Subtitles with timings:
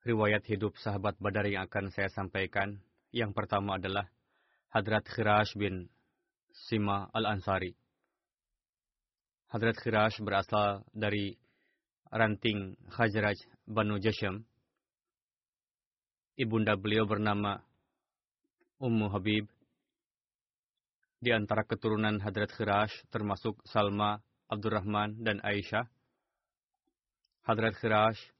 [0.00, 2.80] Riwayat hidup sahabat Badar yang akan saya sampaikan.
[3.12, 4.08] Yang pertama adalah
[4.72, 5.92] Hadrat Khirash bin
[6.56, 7.76] Sima al-Ansari.
[9.52, 11.36] Hadrat Khirash berasal dari
[12.08, 13.36] ranting Khajraj
[13.68, 14.40] Banu Jasham.
[16.40, 17.60] Ibunda beliau bernama
[18.80, 19.44] Ummu Habib.
[21.20, 24.16] Di antara keturunan Hadrat Khirash termasuk Salma,
[24.48, 25.84] Abdurrahman, dan Aisyah.
[27.44, 28.39] Hadrat Khirash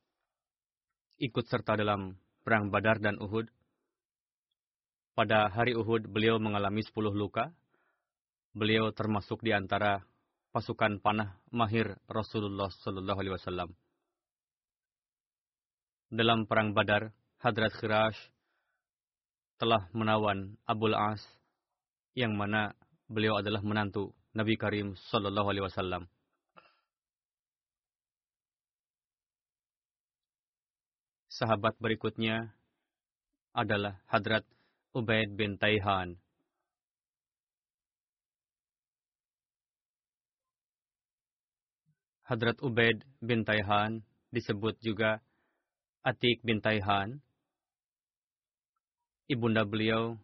[1.20, 3.44] ikut serta dalam perang Badar dan Uhud.
[5.12, 7.52] Pada hari Uhud, beliau mengalami 10 luka.
[8.56, 10.00] Beliau termasuk di antara
[10.50, 13.70] pasukan panah mahir Rasulullah Sallallahu Alaihi Wasallam.
[16.10, 18.18] Dalam perang Badar, Hadrat Khirash
[19.60, 21.22] telah menawan Abul As,
[22.16, 22.74] yang mana
[23.06, 26.02] beliau adalah menantu Nabi Karim Sallallahu Alaihi Wasallam.
[31.40, 32.52] Sahabat berikutnya
[33.56, 34.44] adalah Hadrat
[34.92, 36.20] Ubaid bin Taihan.
[42.28, 45.24] Hadrat Ubaid bin Taihan disebut juga
[46.04, 47.24] Atik bin Taihan.
[49.24, 50.20] Ibunda beliau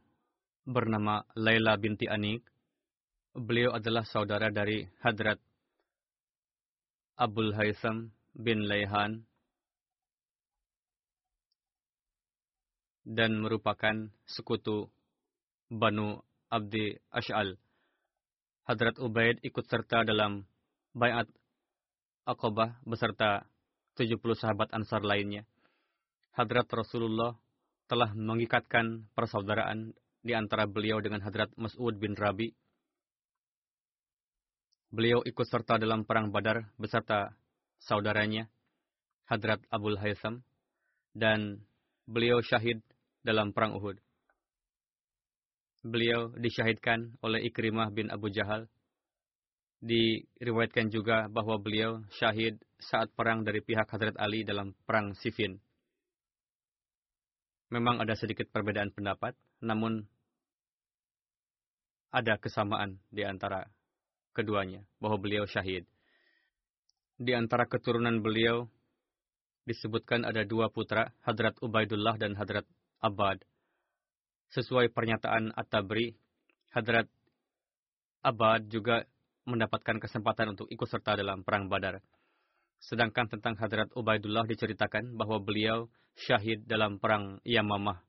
[0.68, 2.44] bernama Laila binti Anik.
[3.32, 5.40] Beliau adalah saudara dari Hadrat
[7.16, 9.24] Abul Haitham bin Laihan
[13.06, 14.90] dan merupakan sekutu
[15.70, 16.18] Banu
[16.50, 17.54] Abdi Ash'al.
[18.66, 20.42] Hadrat Ubaid ikut serta dalam
[20.90, 21.30] Bayat
[22.26, 23.46] Aqabah beserta
[23.94, 25.46] 70 sahabat ansar lainnya.
[26.34, 27.38] Hadrat Rasulullah
[27.86, 29.94] telah mengikatkan persaudaraan
[30.26, 32.50] di antara beliau dengan Hadrat Mas'ud bin Rabi.
[34.90, 37.30] Beliau ikut serta dalam perang Badar beserta
[37.78, 38.50] saudaranya,
[39.30, 40.42] Hadrat Abul Haitham,
[41.14, 41.62] dan
[42.10, 42.82] beliau syahid
[43.26, 43.98] dalam perang Uhud.
[45.82, 48.70] Beliau disyahidkan oleh Ikrimah bin Abu Jahal.
[49.82, 55.58] Diriwayatkan juga bahwa beliau syahid saat perang dari pihak Hadrat Ali dalam perang Siffin.
[57.74, 60.06] Memang ada sedikit perbedaan pendapat, namun
[62.14, 63.66] ada kesamaan di antara
[64.32, 65.82] keduanya, bahwa beliau syahid.
[67.18, 68.70] Di antara keturunan beliau
[69.66, 72.64] disebutkan ada dua putra, Hadrat Ubaidullah dan Hadrat
[73.02, 73.42] Abad.
[74.52, 76.14] Sesuai pernyataan At-Tabri,
[76.72, 77.10] Hadrat
[78.22, 79.06] Abad juga
[79.46, 82.02] mendapatkan kesempatan untuk ikut serta dalam Perang Badar.
[82.82, 85.88] Sedangkan tentang Hadrat Ubaidullah diceritakan bahwa beliau
[86.18, 88.02] syahid dalam Perang Yamamah.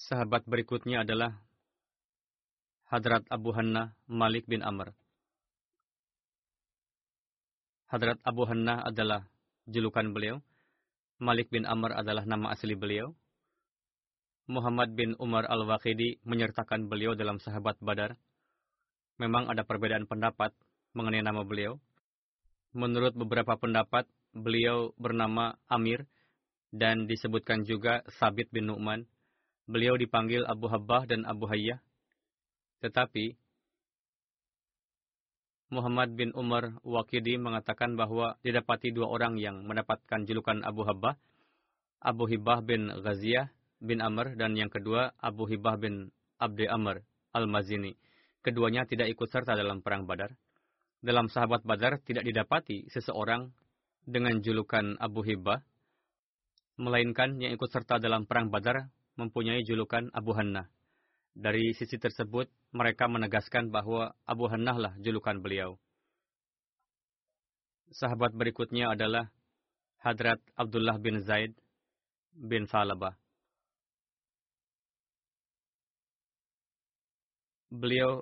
[0.00, 1.38] Sahabat berikutnya adalah
[2.90, 4.90] Hadrat Abu Hanna Malik bin Amr.
[7.86, 9.29] Hadrat Abu Hanna adalah
[9.68, 10.40] julukan beliau.
[11.20, 13.12] Malik bin Amr adalah nama asli beliau.
[14.50, 18.18] Muhammad bin Umar al-Waqidi menyertakan beliau dalam sahabat Badar.
[19.20, 20.56] memang ada perbedaan pendapat
[20.96, 21.76] mengenai nama beliau.
[22.72, 26.06] Menurut beberapa pendapat, beliau bernama Amir
[26.70, 29.04] dan disebutkan juga Sabit bin Nu'man.
[29.68, 31.82] Beliau dipanggil Abu Habbah dan Abu Hayyah.
[32.80, 33.36] Tetapi
[35.70, 41.14] Muhammad bin Umar Waqidi mengatakan bahwa didapati dua orang yang mendapatkan julukan Abu Habbah,
[42.02, 46.10] Abu Hibah bin Ghaziyah bin Amr dan yang kedua Abu Hibah bin
[46.42, 47.94] Abdi Amr Al-Mazini.
[48.42, 50.34] Keduanya tidak ikut serta dalam perang Badar.
[50.98, 53.54] Dalam sahabat Badar tidak didapati seseorang
[54.02, 55.62] dengan julukan Abu Hibah,
[56.80, 60.66] melainkan yang ikut serta dalam perang Badar mempunyai julukan Abu Hannah.
[61.40, 65.80] Dari sisi tersebut, mereka menegaskan bahwa Abu Hannah lah julukan beliau.
[67.96, 69.32] Sahabat berikutnya adalah
[70.04, 71.56] Hadrat Abdullah bin Zaid
[72.36, 73.16] bin Salabah.
[77.72, 78.20] Beliau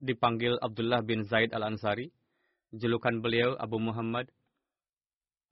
[0.00, 2.08] dipanggil Abdullah bin Zaid al-Ansari.
[2.72, 4.32] Julukan beliau Abu Muhammad.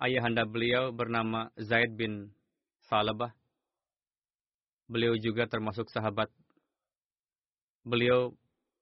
[0.00, 2.32] Ayahanda beliau bernama Zaid bin
[2.88, 3.36] Salabah.
[4.88, 6.32] Beliau juga termasuk sahabat.
[7.82, 8.30] Beliau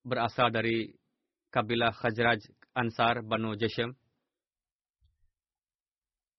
[0.05, 0.93] berasal dari
[1.49, 2.45] kabilah Khajraj
[2.77, 3.97] Ansar Banu Jashem.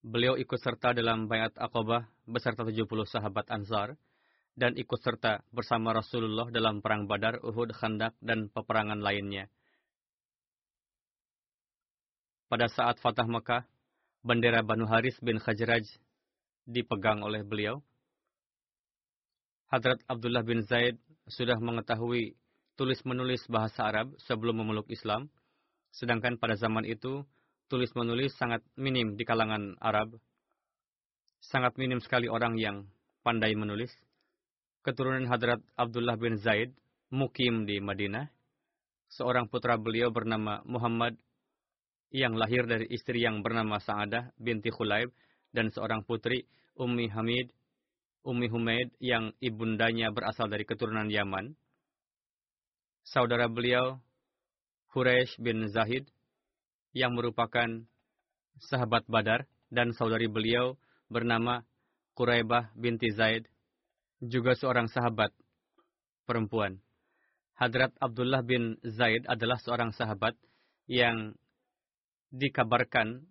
[0.05, 3.97] Beliau ikut serta dalam bayat Aqabah beserta 70 sahabat Ansar
[4.53, 9.49] dan ikut serta bersama Rasulullah dalam perang Badar, Uhud, Khandak, dan peperangan lainnya.
[12.45, 13.63] Pada saat Fatah Mekah,
[14.21, 15.85] bendera Banu Haris bin Khajraj
[16.69, 17.81] dipegang oleh beliau.
[19.71, 20.99] Hadrat Abdullah bin Zaid
[21.31, 22.35] sudah mengetahui
[22.81, 25.29] tulis-menulis bahasa Arab sebelum memeluk Islam,
[25.93, 27.21] sedangkan pada zaman itu
[27.69, 30.17] tulis-menulis sangat minim di kalangan Arab.
[31.45, 32.89] Sangat minim sekali orang yang
[33.21, 33.93] pandai menulis
[34.81, 36.73] keturunan Hadrat Abdullah bin Zaid,
[37.13, 38.25] mukim di Madinah.
[39.13, 41.13] Seorang putra beliau bernama Muhammad
[42.09, 45.13] yang lahir dari istri yang bernama Sa'adah binti Khulaib
[45.53, 46.49] dan seorang putri
[46.81, 47.53] Ummi Hamid,
[48.25, 51.60] Ummi Humaid yang ibundanya berasal dari keturunan Yaman.
[53.01, 53.97] Saudara beliau
[54.93, 56.05] Huresh bin Zahid
[56.91, 57.67] yang merupakan
[58.59, 60.75] sahabat Badar dan saudari beliau
[61.07, 61.63] bernama
[62.13, 63.47] Quraibah binti Zaid
[64.19, 65.31] juga seorang sahabat
[66.27, 66.77] perempuan.
[67.55, 70.35] Hadrat Abdullah bin Zaid adalah seorang sahabat
[70.85, 71.33] yang
[72.33, 73.25] dikabarkan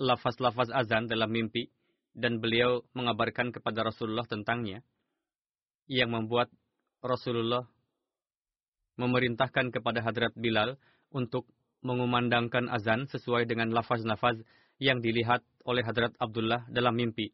[0.00, 1.68] lafaz-lafaz azan dalam mimpi
[2.16, 4.82] dan beliau mengabarkan kepada Rasulullah tentangnya
[5.86, 6.50] yang membuat
[7.04, 7.68] Rasulullah
[9.00, 10.76] memerintahkan kepada Hadrat Bilal
[11.08, 11.48] untuk
[11.80, 14.36] mengumandangkan azan sesuai dengan lafaz-lafaz
[14.76, 17.32] yang dilihat oleh Hadrat Abdullah dalam mimpi.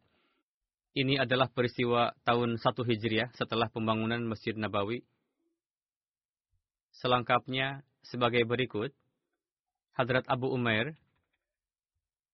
[0.97, 5.05] Ini adalah peristiwa tahun 1 Hijriah setelah pembangunan Masjid Nabawi.
[6.97, 8.95] Selengkapnya sebagai berikut.
[9.93, 10.97] Hadrat Abu Umair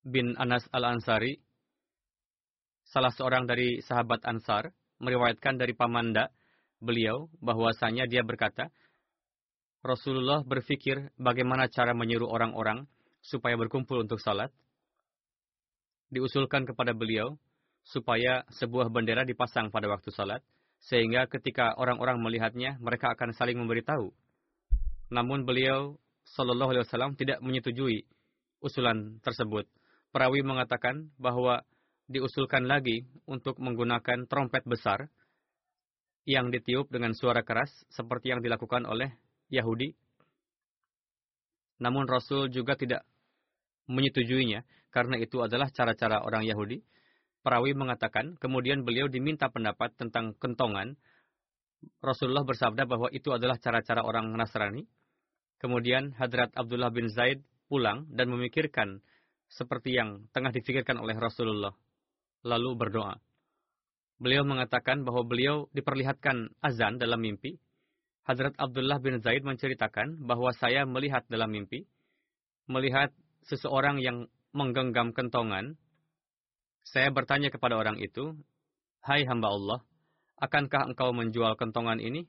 [0.03, 1.39] bin Anas al-Ansari,
[2.91, 6.31] salah seorang dari sahabat Ansar, meriwayatkan dari pamanda
[6.83, 8.71] beliau bahwasanya dia berkata,
[9.83, 12.87] Rasulullah berfikir bagaimana cara menyuruh orang-orang
[13.19, 14.55] supaya berkumpul untuk salat.
[16.15, 17.35] Diusulkan kepada beliau,
[17.83, 20.39] supaya sebuah bendera dipasang pada waktu salat,
[20.87, 24.15] sehingga ketika orang-orang melihatnya, mereka akan saling memberitahu.
[25.11, 25.99] Namun beliau,
[26.31, 28.07] Shallallahu Alaihi Wasallam, tidak menyetujui
[28.63, 29.67] usulan tersebut.
[30.15, 31.67] Perawi mengatakan bahwa
[32.07, 35.11] diusulkan lagi untuk menggunakan trompet besar
[36.23, 39.11] yang ditiup dengan suara keras seperti yang dilakukan oleh
[39.53, 39.93] Yahudi.
[41.85, 43.05] Namun Rasul juga tidak
[43.87, 46.81] menyetujuinya karena itu adalah cara-cara orang Yahudi
[47.43, 50.95] Perawi mengatakan, kemudian beliau diminta pendapat tentang kentongan.
[51.99, 54.87] Rasulullah bersabda bahwa itu adalah cara-cara orang Nasrani.
[55.59, 59.03] Kemudian Hadrat Abdullah bin Zaid pulang dan memikirkan
[59.51, 61.75] seperti yang tengah difikirkan oleh Rasulullah.
[62.47, 63.19] Lalu berdoa.
[64.23, 67.59] Beliau mengatakan bahwa beliau diperlihatkan azan dalam mimpi.
[68.23, 71.87] Hadrat Abdullah bin Zaid menceritakan bahwa saya melihat dalam mimpi,
[72.71, 73.11] melihat
[73.47, 75.75] seseorang yang menggenggam kentongan
[76.83, 78.35] saya bertanya kepada orang itu,
[79.03, 79.81] Hai hamba Allah,
[80.39, 82.27] akankah engkau menjual kentongan ini?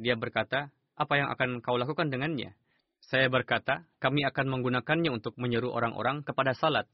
[0.00, 2.56] Dia berkata, apa yang akan kau lakukan dengannya?
[3.04, 6.88] Saya berkata, kami akan menggunakannya untuk menyeru orang-orang kepada salat.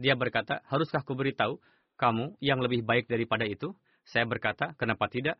[0.00, 1.60] Dia berkata, haruskah ku beritahu
[2.00, 3.76] kamu yang lebih baik daripada itu?
[4.08, 5.36] Saya berkata, kenapa tidak?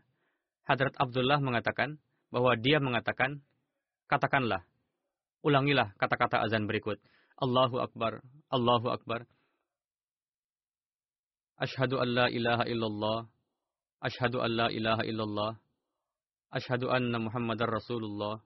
[0.69, 1.97] Hadrat Abdullah mengatakan
[2.31, 3.43] bahwa dia mengatakan,
[4.07, 4.63] katakanlah,
[5.43, 6.99] ulangilah kata-kata azan berikut.
[7.39, 9.27] Allahu Akbar, Allahu Akbar.
[11.61, 13.29] Ashhadu an la ilaha illallah.
[14.01, 15.53] Ashhadu an la ilaha illallah.
[16.51, 18.41] Ashhadu anna Muhammadar Rasulullah.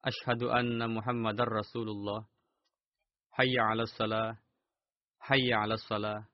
[0.00, 2.24] Ashhadu anna Muhammadar Rasulullah.
[3.36, 4.40] Hayya 'alas salah.
[5.28, 6.24] Hayya 'alas salah.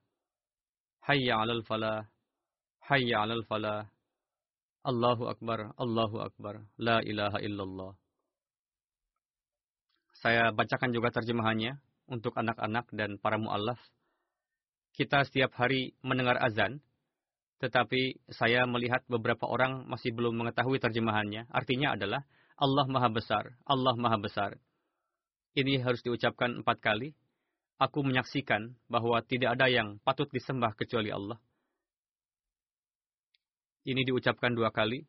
[1.07, 2.07] Hayya 'alal falah.
[2.87, 3.87] Hayya 'alal falah.
[4.87, 6.63] Allahu akbar, Allahu akbar.
[6.79, 7.91] La ilaha illallah.
[10.23, 11.75] Saya bacakan juga terjemahannya
[12.07, 13.75] untuk anak-anak dan para mu'allaf.
[14.95, 16.79] Kita setiap hari mendengar azan,
[17.59, 21.51] tetapi saya melihat beberapa orang masih belum mengetahui terjemahannya.
[21.51, 22.23] Artinya adalah
[22.55, 24.55] Allah Maha Besar, Allah Maha Besar.
[25.51, 27.11] Ini harus diucapkan empat kali.
[27.75, 31.37] Aku menyaksikan bahwa tidak ada yang patut disembah kecuali Allah.
[33.87, 34.99] Ini diucapkan dua kali.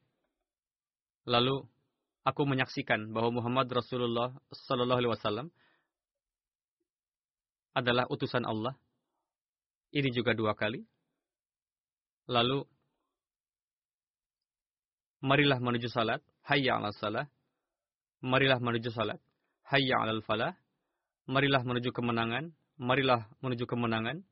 [1.27, 1.67] Lalu
[2.23, 5.47] aku menyaksikan bahwa Muhammad Rasulullah Sallallahu Alaihi Wasallam
[7.75, 8.79] adalah utusan Allah.
[9.91, 10.87] Ini juga dua kali.
[12.31, 12.63] Lalu
[15.27, 16.23] marilah menuju salat.
[16.47, 17.27] Hayya ala salah.
[18.23, 19.19] Marilah menuju salat.
[19.67, 20.55] Hayya ala falah.
[21.27, 22.55] Marilah menuju kemenangan.
[22.79, 24.23] Marilah menuju kemenangan.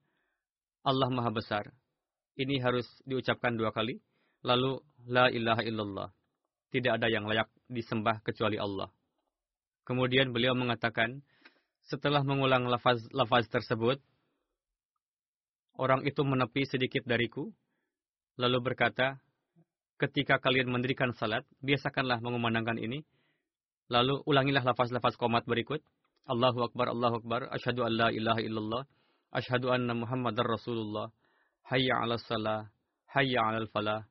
[0.87, 1.75] Allah Maha Besar.
[2.39, 3.99] Ini harus diucapkan dua kali.
[4.45, 6.09] Lalu, La ilaha illallah.
[6.75, 8.91] Tidak ada yang layak disembah kecuali Allah.
[9.87, 11.23] Kemudian beliau mengatakan,
[11.87, 14.03] setelah mengulang lafaz-lafaz tersebut,
[15.79, 17.55] orang itu menepi sedikit dariku,
[18.35, 19.23] lalu berkata,
[20.03, 23.07] ketika kalian mendirikan salat, biasakanlah mengumandangkan ini,
[23.87, 25.79] lalu ulangilah lafaz-lafaz komat berikut,
[26.27, 28.83] Allahu Akbar, Allahu Akbar, Ashadu an la ilaha illallah,
[29.31, 31.15] Ashadu anna Muhammadar Rasulullah,
[31.71, 32.67] Hayya ala salah,
[33.15, 34.03] Hayya ala falah,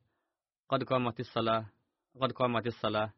[0.66, 1.70] Qad qamatis salah,
[2.18, 3.14] Qad qamatis salah,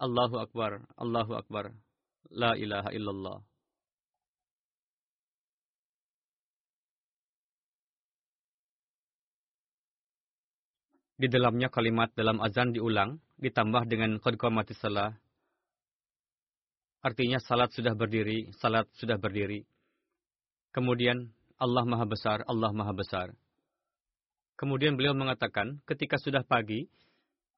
[0.00, 1.70] Allahu Akbar, Allahu Akbar,
[2.32, 3.38] La ilaha illallah.
[11.20, 15.14] Di dalamnya kalimat dalam azan diulang, ditambah dengan qad qamatis salah.
[17.04, 19.62] Artinya salat sudah berdiri, salat sudah berdiri.
[20.72, 23.28] Kemudian Allah Maha Besar, Allah Maha Besar.
[24.62, 26.86] Kemudian beliau mengatakan, ketika sudah pagi,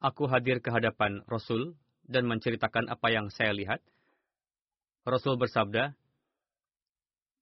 [0.01, 1.77] aku hadir ke hadapan Rasul
[2.09, 3.85] dan menceritakan apa yang saya lihat.
[5.05, 5.93] Rasul bersabda,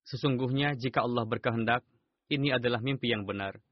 [0.03, 1.87] Sesungguhnya jika Allah berkehendak,
[2.27, 3.63] ini adalah mimpi yang benar.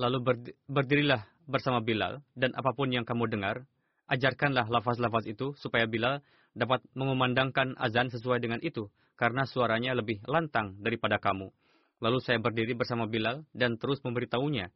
[0.00, 3.68] Lalu berdirilah bersama Bilal, dan apa pun yang kamu dengar,
[4.08, 6.24] ajarkanlah lafaz-lafaz itu supaya Bilal
[6.56, 8.88] dapat mengumandangkan azan sesuai dengan itu,
[9.20, 11.52] karena suaranya lebih lantang daripada kamu.
[12.00, 14.72] Lalu saya berdiri bersama Bilal dan terus memberitahunya,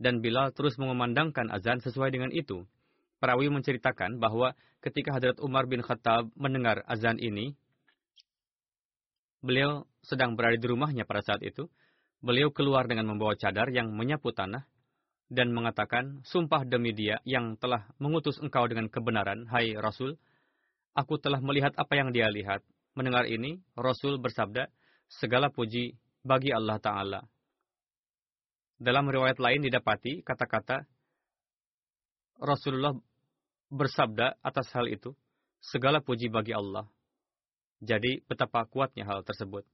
[0.00, 2.64] dan Bilal terus mengumandangkan azan sesuai dengan itu.
[3.20, 7.52] Perawi menceritakan bahwa ketika Hadrat Umar bin Khattab mendengar azan ini,
[9.44, 11.68] beliau sedang berada di rumahnya pada saat itu,
[12.20, 14.68] Beliau keluar dengan membawa cadar yang menyapu tanah
[15.32, 20.20] dan mengatakan, Sumpah demi dia yang telah mengutus engkau dengan kebenaran, hai Rasul,
[20.92, 22.60] aku telah melihat apa yang dia lihat.
[22.92, 24.68] Mendengar ini, Rasul bersabda,
[25.08, 27.20] segala puji bagi Allah Ta'ala.
[28.80, 30.88] Dalam riwayat lain didapati kata-kata,
[32.40, 32.96] Rasulullah
[33.68, 35.12] bersabda atas hal itu,
[35.60, 36.88] segala puji bagi Allah.
[37.84, 39.68] Jadi betapa kuatnya hal tersebut.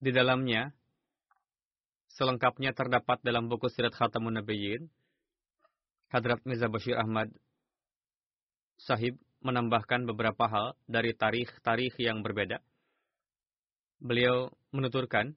[0.00, 0.72] Di dalamnya,
[2.16, 4.88] selengkapnya terdapat dalam buku Sirat Khatamun Nabiyyin,
[6.08, 7.28] Hadrat Mirza Bashir Ahmad
[8.80, 12.64] Sahib menambahkan beberapa hal dari tarikh-tarikh yang berbeda.
[14.00, 15.36] Beliau menuturkan,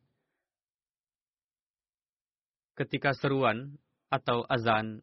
[2.74, 3.78] ketika seruan
[4.10, 5.02] atau azan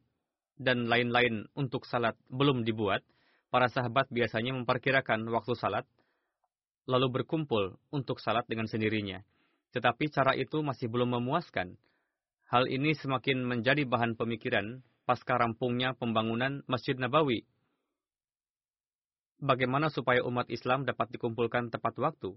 [0.60, 3.00] dan lain-lain untuk salat belum dibuat,
[3.50, 5.86] para sahabat biasanya memperkirakan waktu salat,
[6.86, 9.22] lalu berkumpul untuk salat dengan sendirinya.
[9.70, 11.78] Tetapi cara itu masih belum memuaskan.
[12.50, 17.46] Hal ini semakin menjadi bahan pemikiran pasca rampungnya pembangunan Masjid Nabawi.
[19.40, 22.36] Bagaimana supaya umat Islam dapat dikumpulkan tepat waktu?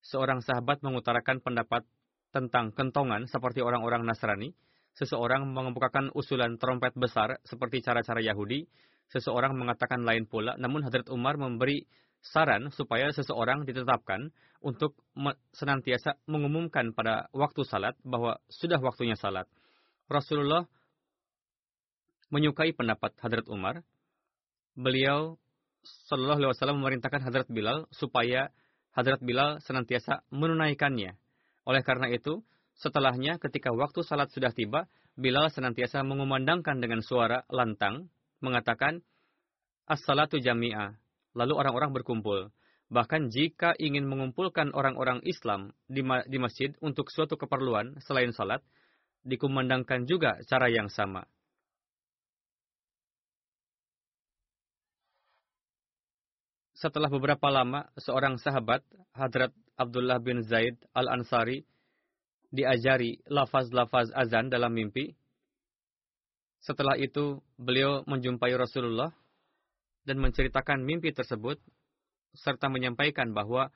[0.00, 1.84] Seorang sahabat mengutarakan pendapat
[2.30, 4.54] tentang kentongan seperti orang-orang Nasrani.
[4.94, 8.66] Seseorang mengemukakan usulan trompet besar seperti cara-cara Yahudi.
[9.10, 11.86] Seseorang mengatakan lain pula, namun Hadrat Umar memberi
[12.20, 14.94] saran supaya seseorang ditetapkan untuk
[15.56, 19.48] senantiasa mengumumkan pada waktu salat bahwa sudah waktunya salat.
[20.06, 20.68] Rasulullah
[22.30, 23.82] menyukai pendapat Hadrat Umar.
[24.78, 25.40] Beliau
[26.06, 28.52] Shallallahu Alaihi Wasallam memerintahkan Hadrat Bilal supaya
[28.92, 31.16] Hadrat Bilal senantiasa menunaikannya.
[31.68, 32.40] Oleh karena itu,
[32.80, 34.88] setelahnya ketika waktu salat sudah tiba,
[35.18, 38.08] Bilal senantiasa mengumandangkan dengan suara lantang,
[38.40, 39.04] mengatakan,
[39.84, 40.96] As-salatu jami'ah,
[41.34, 42.54] lalu orang-orang berkumpul.
[42.88, 48.62] Bahkan jika ingin mengumpulkan orang-orang Islam di, ma di masjid untuk suatu keperluan selain salat,
[49.26, 51.26] dikumandangkan juga cara yang sama.
[56.80, 58.80] setelah beberapa lama, seorang sahabat,
[59.12, 61.64] Hadrat Abdullah bin Zaid al-Ansari,
[62.52, 65.16] diajari lafaz-lafaz azan dalam mimpi.
[66.60, 69.08] Setelah itu, beliau menjumpai Rasulullah
[70.04, 71.56] dan menceritakan mimpi tersebut,
[72.36, 73.72] serta menyampaikan bahwa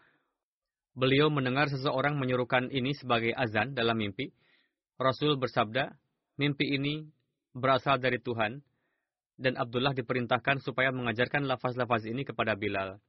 [0.92, 4.28] beliau mendengar seseorang menyuruhkan ini sebagai azan dalam mimpi.
[5.00, 5.96] Rasul bersabda,
[6.37, 7.08] mimpi ini
[7.56, 8.61] berasal dari Tuhan,
[9.40, 13.00] dan Abdullah diperintahkan supaya mengajarkan lafaz-lafaz ini kepada Bilal.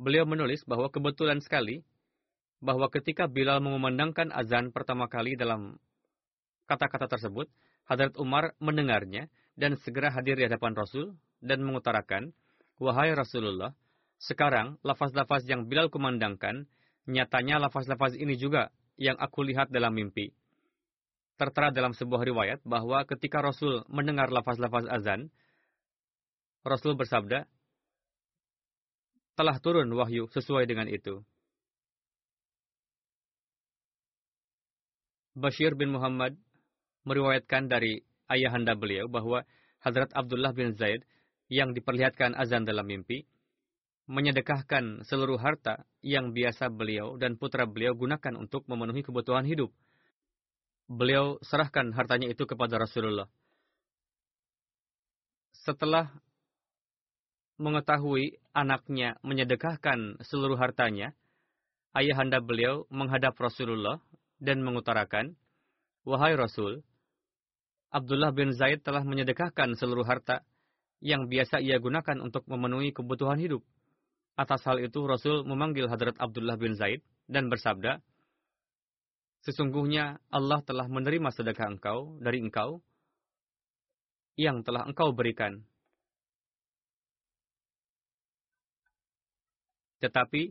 [0.00, 1.84] Beliau menulis bahwa kebetulan sekali
[2.62, 5.76] bahwa ketika Bilal mengumandangkan azan pertama kali dalam
[6.70, 7.50] kata-kata tersebut,
[7.84, 9.26] Hadrat Umar mendengarnya
[9.58, 12.30] dan segera hadir di hadapan Rasul dan mengutarakan,
[12.78, 13.74] Wahai Rasulullah,
[14.22, 16.70] sekarang lafaz-lafaz yang Bilal kumandangkan,
[17.10, 20.30] nyatanya lafaz-lafaz ini juga yang aku lihat dalam mimpi.
[21.34, 25.34] Tertera dalam sebuah riwayat bahwa ketika Rasul mendengar lafaz-lafaz azan,
[26.62, 27.50] Rasul bersabda,
[29.42, 31.18] telah turun wahyu sesuai dengan itu.
[35.34, 36.38] Bashir bin Muhammad
[37.02, 39.42] meriwayatkan dari ayahanda beliau bahwa
[39.82, 41.02] Hadrat Abdullah bin Zaid
[41.50, 43.26] yang diperlihatkan azan dalam mimpi,
[44.06, 49.74] menyedekahkan seluruh harta yang biasa beliau dan putra beliau gunakan untuk memenuhi kebutuhan hidup
[50.86, 53.26] beliau serahkan hartanya itu kepada Rasulullah.
[55.64, 56.12] Setelah
[57.56, 61.12] mengetahui anaknya menyedekahkan seluruh hartanya,
[61.92, 64.00] ayahanda beliau menghadap Rasulullah
[64.40, 65.36] dan mengutarakan,
[66.02, 66.82] Wahai Rasul,
[67.92, 70.40] Abdullah bin Zaid telah menyedekahkan seluruh harta
[71.04, 73.60] yang biasa ia gunakan untuk memenuhi kebutuhan hidup.
[74.32, 78.00] Atas hal itu Rasul memanggil Hadrat Abdullah bin Zaid dan bersabda,
[79.42, 82.78] Sesungguhnya Allah telah menerima sedekah engkau dari engkau
[84.38, 85.66] yang telah engkau berikan.
[90.02, 90.50] Tetapi,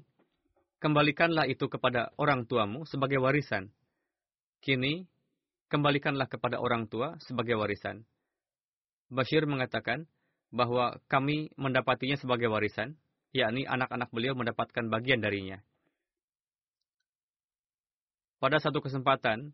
[0.80, 3.68] kembalikanlah itu kepada orang tuamu sebagai warisan.
[4.64, 5.04] Kini,
[5.68, 8.08] kembalikanlah kepada orang tua sebagai warisan.
[9.12, 10.08] Bashir mengatakan
[10.56, 12.96] bahwa kami mendapatinya sebagai warisan,
[13.36, 15.60] yakni anak-anak beliau mendapatkan bagian darinya.
[18.40, 19.52] Pada satu kesempatan,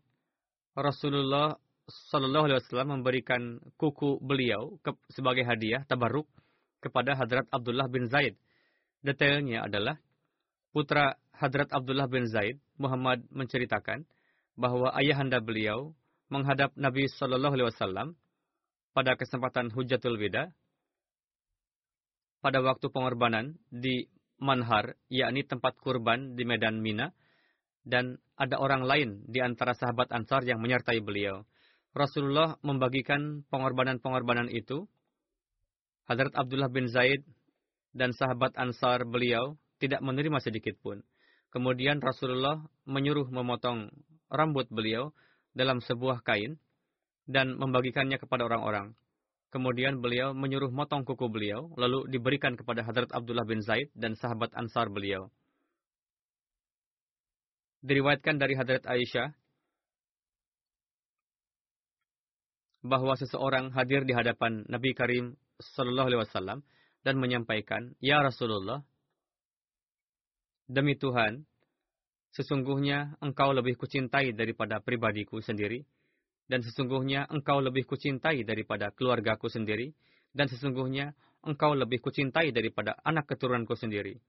[0.78, 1.58] Rasulullah
[1.88, 4.76] Shallallahu Alaihi Wasallam memberikan kuku beliau
[5.10, 6.28] sebagai hadiah tabaruk
[6.78, 8.36] kepada Hadrat Abdullah bin Zaid.
[9.02, 9.96] Detailnya adalah
[10.74, 14.02] putra Hadrat Abdullah bin Zaid, Muhammad menceritakan
[14.58, 15.94] bahwa ayahanda beliau
[16.28, 18.08] menghadap Nabi Shallallahu Alaihi Wasallam
[18.90, 20.50] pada kesempatan Hujatul Wida
[22.38, 24.06] pada waktu pengorbanan di
[24.38, 27.10] Manhar, yakni tempat kurban di Medan Mina,
[27.82, 31.42] dan ada orang lain di antara sahabat Ansar yang menyertai beliau.
[31.90, 34.86] Rasulullah membagikan pengorbanan-pengorbanan itu.
[36.06, 37.26] Hadrat Abdullah bin Zaid
[37.94, 41.00] dan sahabat Ansar beliau tidak menerima sedikit pun.
[41.48, 43.88] Kemudian Rasulullah menyuruh memotong
[44.28, 45.16] rambut beliau
[45.56, 46.60] dalam sebuah kain
[47.24, 48.92] dan membagikannya kepada orang-orang.
[49.48, 54.52] Kemudian beliau menyuruh motong kuku beliau, lalu diberikan kepada Hadrat Abdullah bin Zaid dan sahabat
[54.52, 55.32] Ansar beliau
[57.82, 59.30] diriwayatkan dari Hadrat Aisyah
[62.82, 66.58] bahwa seseorang hadir di hadapan Nabi Karim Sallallahu Alaihi Wasallam
[67.02, 68.82] dan menyampaikan, Ya Rasulullah,
[70.68, 71.48] demi Tuhan,
[72.36, 75.82] sesungguhnya engkau lebih kucintai daripada pribadiku sendiri,
[76.48, 79.92] dan sesungguhnya engkau lebih kucintai daripada keluargaku sendiri,
[80.32, 84.20] dan sesungguhnya engkau lebih kucintai daripada anak keturunanku sendiri.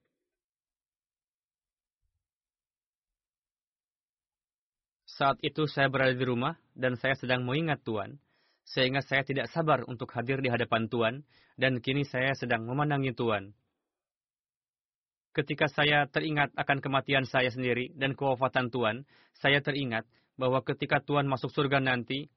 [5.20, 8.16] Saat itu saya berada di rumah dan saya sedang mengingat Tuhan,
[8.70, 11.26] sehingga saya tidak sabar untuk hadir di hadapan Tuhan,
[11.58, 13.58] dan kini saya sedang memandangi Tuhan.
[15.34, 19.10] Ketika saya teringat akan kematian saya sendiri dan kewafatan Tuhan,
[19.42, 20.06] saya teringat
[20.38, 22.30] bahwa ketika Tuhan masuk surga nanti,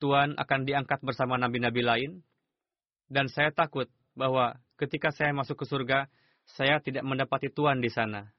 [0.00, 2.10] Tuhan akan diangkat bersama nabi-nabi lain,
[3.12, 6.08] dan saya takut bahwa ketika saya masuk ke surga,
[6.56, 8.32] saya tidak mendapati Tuhan di sana.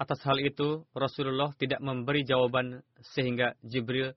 [0.00, 4.16] Atas hal itu, Rasulullah tidak memberi jawaban sehingga Jibril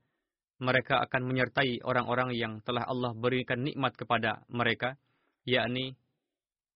[0.61, 4.93] Mereka akan menyertai orang-orang yang telah Allah berikan nikmat kepada mereka,
[5.41, 5.97] yakni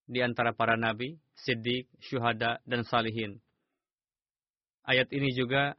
[0.10, 3.38] di antara para nabi, siddiq, syuhada, dan salihin.
[4.86, 5.78] Ayat ini juga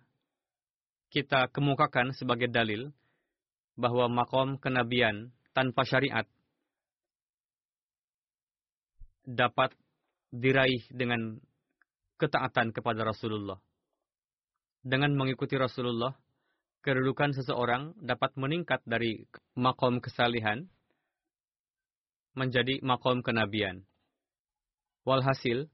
[1.10, 2.90] kita kemukakan sebagai dalil
[3.78, 6.26] bahwa makom kenabian tanpa syariat
[9.26, 9.74] dapat
[10.30, 11.38] diraih dengan
[12.18, 13.58] ketaatan kepada Rasulullah.
[14.86, 16.14] Dengan mengikuti Rasulullah,
[16.86, 19.26] kedudukan seseorang dapat meningkat dari
[19.58, 20.70] makom kesalihan
[22.38, 23.82] menjadi makom kenabian.
[25.02, 25.66] Walhasil,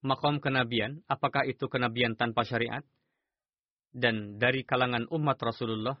[0.00, 2.80] makom kenabian, apakah itu kenabian tanpa syariat?
[3.92, 6.00] Dan dari kalangan umat Rasulullah,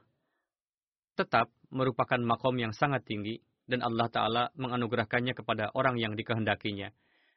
[1.12, 6.88] tetap merupakan makom yang sangat tinggi, dan Allah Ta'ala menganugerahkannya kepada orang yang dikehendakinya.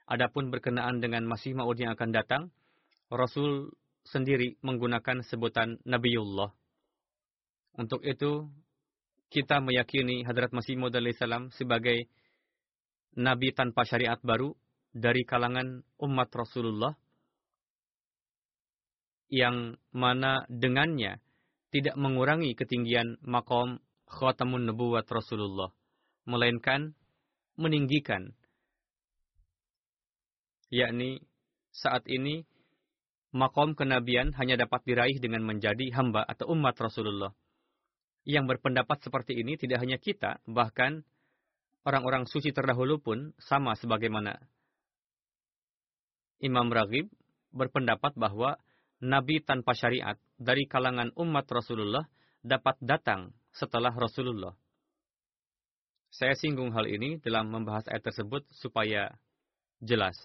[0.07, 2.43] Adapun berkenaan dengan Masih Maud yang akan datang,
[3.11, 3.75] Rasul
[4.07, 6.66] sendiri menggunakan sebutan Nabiullah.
[7.77, 8.49] Untuk itu,
[9.29, 10.97] kita meyakini Hadrat Masih Maud
[11.53, 12.09] sebagai
[13.17, 14.53] Nabi tanpa syariat baru
[14.93, 16.93] dari kalangan umat Rasulullah
[19.27, 21.19] yang mana dengannya
[21.69, 25.67] tidak mengurangi ketinggian makom khatamun nubuwat Rasulullah,
[26.23, 26.95] melainkan
[27.59, 28.31] meninggikan.
[30.71, 31.19] Yakni
[31.75, 32.47] saat ini
[33.35, 37.35] makom kenabian hanya dapat diraih dengan menjadi hamba atau umat Rasulullah.
[38.27, 41.07] Yang berpendapat seperti ini tidak hanya kita, bahkan
[41.87, 44.35] orang-orang suci terdahulu pun sama sebagaimana
[46.43, 47.07] Imam Raghib
[47.55, 48.59] berpendapat bahwa
[49.01, 52.05] nabi tanpa syariat dari kalangan umat Rasulullah
[52.43, 54.53] dapat datang setelah Rasulullah.
[56.13, 59.17] Saya singgung hal ini dalam membahas ayat tersebut supaya
[59.81, 60.15] jelas.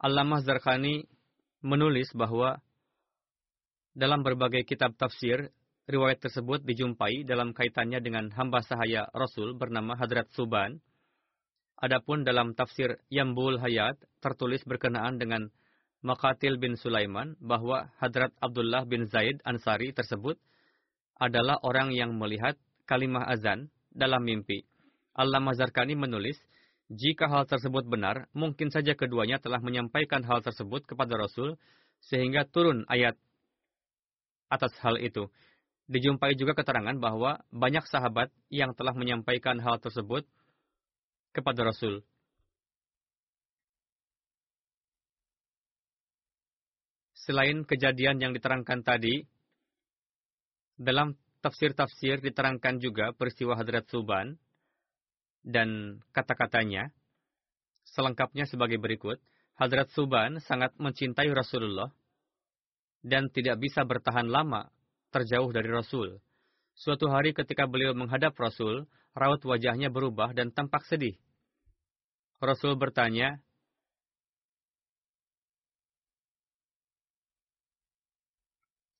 [0.00, 1.04] Allamah Zarqani
[1.60, 2.60] menulis bahwa
[3.96, 5.50] dalam berbagai kitab tafsir,
[5.90, 10.78] riwayat tersebut dijumpai dalam kaitannya dengan hamba sahaya Rasul bernama Hadrat Suban,
[11.80, 15.48] Adapun dalam tafsir Yambul Hayat tertulis berkenaan dengan
[16.04, 20.36] Makatil bin Sulaiman bahwa Hadrat Abdullah bin Zaid Ansari tersebut
[21.16, 24.68] adalah orang yang melihat kalimah azan dalam mimpi.
[25.16, 26.36] Allah Mazarkani menulis,
[26.92, 31.56] jika hal tersebut benar, mungkin saja keduanya telah menyampaikan hal tersebut kepada Rasul,
[32.04, 33.16] sehingga turun ayat
[34.50, 35.30] atas hal itu.
[35.90, 40.26] Dijumpai juga keterangan bahwa banyak sahabat yang telah menyampaikan hal tersebut
[41.34, 42.02] kepada Rasul.
[47.14, 49.22] Selain kejadian yang diterangkan tadi,
[50.74, 54.40] dalam tafsir-tafsir diterangkan juga peristiwa Hadrat Suban
[55.44, 56.92] dan kata-katanya.
[57.84, 59.18] Selengkapnya sebagai berikut.
[59.58, 61.92] Hadrat Suban sangat mencintai Rasulullah
[63.00, 64.68] dan tidak bisa bertahan lama
[65.10, 66.20] terjauh dari Rasul.
[66.76, 71.18] Suatu hari ketika beliau menghadap Rasul, raut wajahnya berubah dan tampak sedih.
[72.40, 73.40] Rasul bertanya,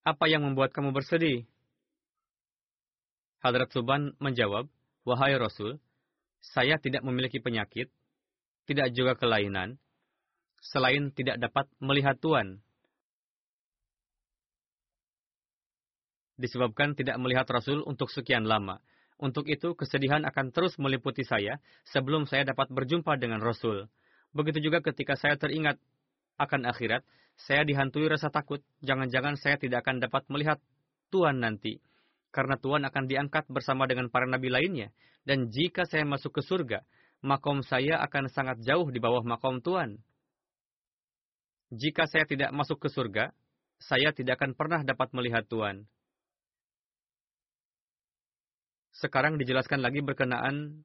[0.01, 1.45] Apa yang membuat kamu bersedih?
[3.45, 4.69] Hadrat Suban menjawab,
[5.05, 5.81] Wahai Rasul,
[6.41, 7.93] saya tidak memiliki penyakit,
[8.65, 9.77] tidak juga kelainan,
[10.61, 12.65] selain tidak dapat melihat Tuhan.
[16.41, 18.81] Disebabkan tidak melihat Rasul untuk sekian lama.
[19.21, 23.93] Untuk itu, kesedihan akan terus meliputi saya sebelum saya dapat berjumpa dengan Rasul.
[24.33, 25.77] Begitu juga ketika saya teringat
[26.41, 27.05] akan akhirat,
[27.37, 30.57] saya dihantui rasa takut, jangan-jangan saya tidak akan dapat melihat
[31.13, 31.85] Tuhan nanti.
[32.33, 34.89] Karena Tuhan akan diangkat bersama dengan para nabi lainnya.
[35.29, 36.81] Dan jika saya masuk ke surga,
[37.21, 40.01] makom saya akan sangat jauh di bawah makom Tuhan.
[41.69, 43.37] Jika saya tidak masuk ke surga,
[43.77, 45.85] saya tidak akan pernah dapat melihat Tuhan.
[49.01, 50.85] Sekarang dijelaskan lagi berkenaan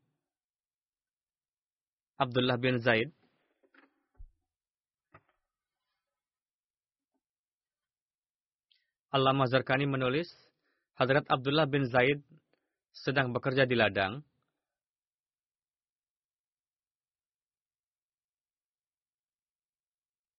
[2.15, 3.11] Abdullah bin Zaid.
[9.11, 10.31] Allama Zarkani menulis,
[10.95, 12.23] Hadrat Abdullah bin Zaid
[12.95, 14.23] sedang bekerja di ladang.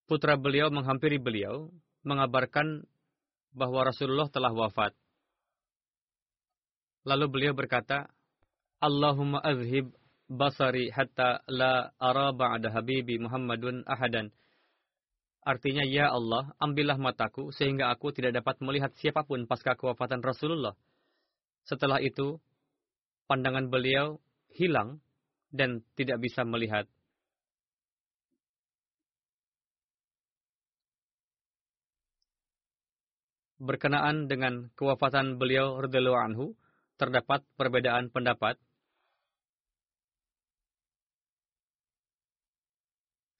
[0.09, 1.69] Putra beliau menghampiri beliau,
[2.09, 2.89] mengabarkan
[3.53, 4.97] bahwa Rasulullah telah wafat.
[7.07, 8.11] Lalu beliau berkata,
[8.83, 9.95] Allahumma azhib
[10.27, 14.35] basari hatta la ara ba'da habibi Muhammadun ahadan.
[15.47, 20.75] Artinya, Ya Allah, ambillah mataku sehingga aku tidak dapat melihat siapa pun pasca kewafatan Rasulullah.
[21.63, 22.43] Setelah itu,
[23.31, 24.19] pandangan beliau
[24.51, 24.99] hilang
[25.55, 26.91] dan tidak bisa melihat.
[33.63, 36.59] Berkenaan dengan kewafatan beliau radhiyallahu anhu,
[36.97, 38.57] terdapat perbedaan pendapat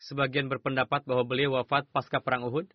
[0.07, 2.71] Sebagian berpendapat bahwa beliau wafat pasca perang Uhud,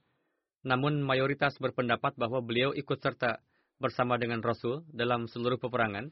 [0.67, 3.39] namun mayoritas berpendapat bahwa beliau ikut serta
[3.79, 6.11] bersama dengan Rasul dalam seluruh peperangan,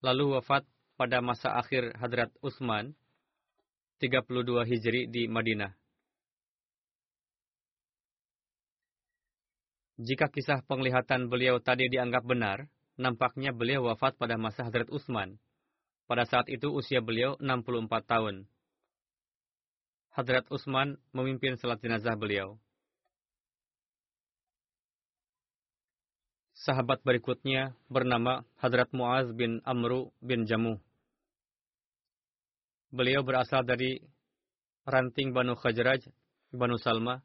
[0.00, 0.64] lalu wafat
[0.96, 2.96] pada masa akhir Hadrat Utsman
[4.00, 5.76] 32 Hijri di Madinah.
[10.00, 15.36] Jika kisah penglihatan beliau tadi dianggap benar, nampaknya beliau wafat pada masa Hadrat Utsman.
[16.08, 18.48] Pada saat itu usia beliau 64 tahun.
[20.16, 22.56] Hadrat Utsman memimpin salat jenazah beliau.
[26.56, 30.80] Sahabat berikutnya bernama Hadrat Muaz bin Amru bin Jamuh.
[32.90, 34.00] Beliau berasal dari
[34.88, 36.08] ranting Banu Khajraj,
[36.54, 37.20] Banu Salma.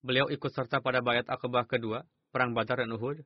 [0.00, 3.20] Beliau ikut serta pada bayat akabah kedua, Perang Badar dan Uhud.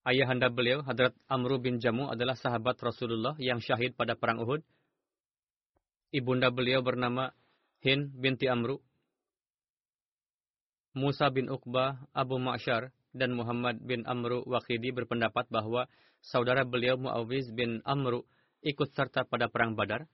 [0.00, 4.64] Ayahanda beliau, Hadrat Amru bin Jamu adalah sahabat Rasulullah yang syahid pada Perang Uhud.
[6.10, 7.30] Ibunda beliau bernama
[7.84, 8.80] Hin binti Amru,
[10.96, 15.86] Musa bin Uqbah, Abu Ma'syar, dan Muhammad bin Amru Waqidi berpendapat bahwa
[16.18, 18.26] saudara beliau Muawiz bin Amru
[18.62, 20.06] ikut serta pada perang Badar.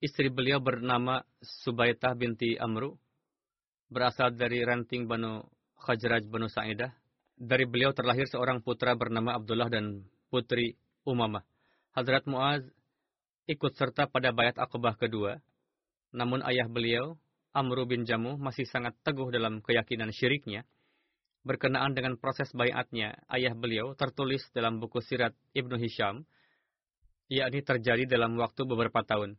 [0.00, 2.96] Istri beliau bernama Subaitah binti Amru,
[3.92, 5.44] berasal dari ranting Banu
[5.76, 6.99] Khajraj Banu Sa'idah.
[7.40, 10.76] Dari beliau terlahir seorang putra bernama Abdullah dan putri
[11.08, 11.40] Umamah.
[11.96, 12.60] Hadrat Muaz
[13.48, 15.40] ikut serta pada bayat akobah kedua
[16.10, 17.14] namun ayah beliau,
[17.54, 20.66] Amru bin Jamu, masih sangat teguh dalam keyakinan syiriknya.
[21.46, 26.26] Berkenaan dengan proses bayatnya, ayah beliau tertulis dalam buku sirat Ibnu Hisham,
[27.30, 29.38] yakni terjadi dalam waktu beberapa tahun.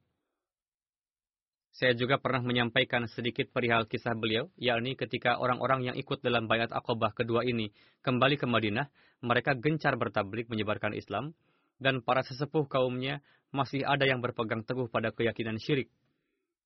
[1.71, 6.67] Saya juga pernah menyampaikan sedikit perihal kisah beliau, yakni ketika orang-orang yang ikut dalam bayat
[6.75, 7.71] akobah kedua ini
[8.03, 8.91] kembali ke Madinah,
[9.23, 11.31] mereka gencar bertablik menyebarkan Islam,
[11.79, 13.23] dan para sesepuh kaumnya
[13.55, 15.87] masih ada yang berpegang teguh pada keyakinan syirik.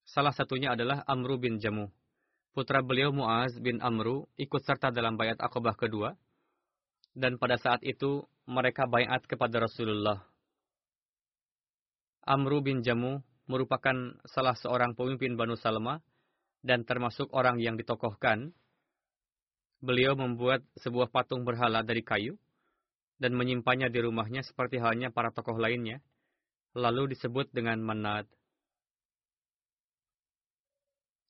[0.06, 1.90] Salah satunya adalah Amru bin Jamu.
[2.54, 6.14] Putra beliau Muaz bin Amru ikut serta dalam bayat akobah kedua.
[7.16, 10.24] Dan pada saat itu mereka bayat kepada Rasulullah.
[12.26, 16.02] Amru bin Jamu merupakan salah seorang pemimpin Banu Salma
[16.66, 18.54] dan termasuk orang yang ditokohkan.
[19.86, 22.42] Beliau membuat sebuah patung berhala dari kayu
[23.22, 26.02] dan menyimpannya di rumahnya seperti halnya para tokoh lainnya,
[26.74, 28.26] lalu disebut dengan Manad.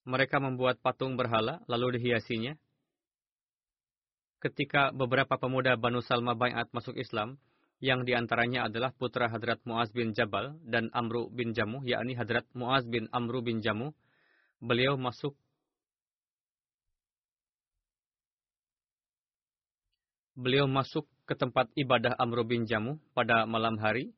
[0.06, 2.54] Mereka membuat patung berhala, lalu dihiasinya.
[4.40, 7.42] Ketika beberapa pemuda Banu Salma Bayat masuk Islam,
[7.86, 12.50] yang di antaranya adalah putra Hadrat Muaz bin Jabal dan Amru bin Jamuh, yakni Hadrat
[12.58, 13.94] Muaz bin Amru bin Jamuh,
[14.58, 15.38] beliau masuk
[20.34, 24.18] beliau masuk ke tempat ibadah Amru bin Jamuh pada malam hari,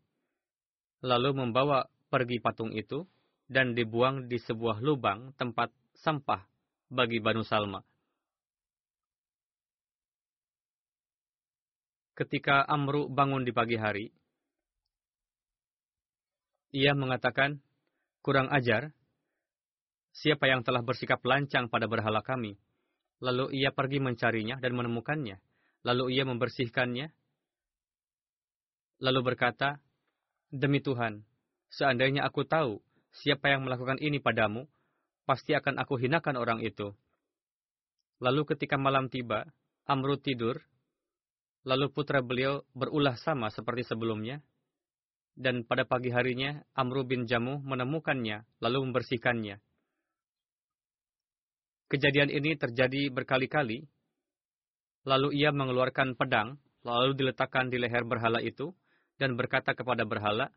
[1.04, 3.04] lalu membawa pergi patung itu,
[3.52, 6.48] dan dibuang di sebuah lubang tempat sampah
[6.88, 7.84] bagi Banu Salma.
[12.18, 14.10] Ketika Amru bangun di pagi hari,
[16.74, 17.62] ia mengatakan,
[18.26, 18.90] kurang ajar,
[20.18, 22.58] siapa yang telah bersikap lancang pada berhala kami.
[23.22, 25.38] Lalu ia pergi mencarinya dan menemukannya.
[25.86, 27.14] Lalu ia membersihkannya.
[28.98, 29.78] Lalu berkata,
[30.50, 31.22] Demi Tuhan,
[31.70, 32.82] seandainya aku tahu
[33.14, 34.66] siapa yang melakukan ini padamu,
[35.30, 36.98] pasti akan aku hinakan orang itu.
[38.18, 39.46] Lalu ketika malam tiba,
[39.86, 40.66] Amru tidur,
[41.68, 44.40] lalu putra beliau berulah sama seperti sebelumnya,
[45.36, 49.60] dan pada pagi harinya Amru bin Jamu menemukannya, lalu membersihkannya.
[51.92, 53.84] Kejadian ini terjadi berkali-kali,
[55.04, 56.56] lalu ia mengeluarkan pedang,
[56.88, 58.72] lalu diletakkan di leher berhala itu,
[59.20, 60.48] dan berkata kepada berhala,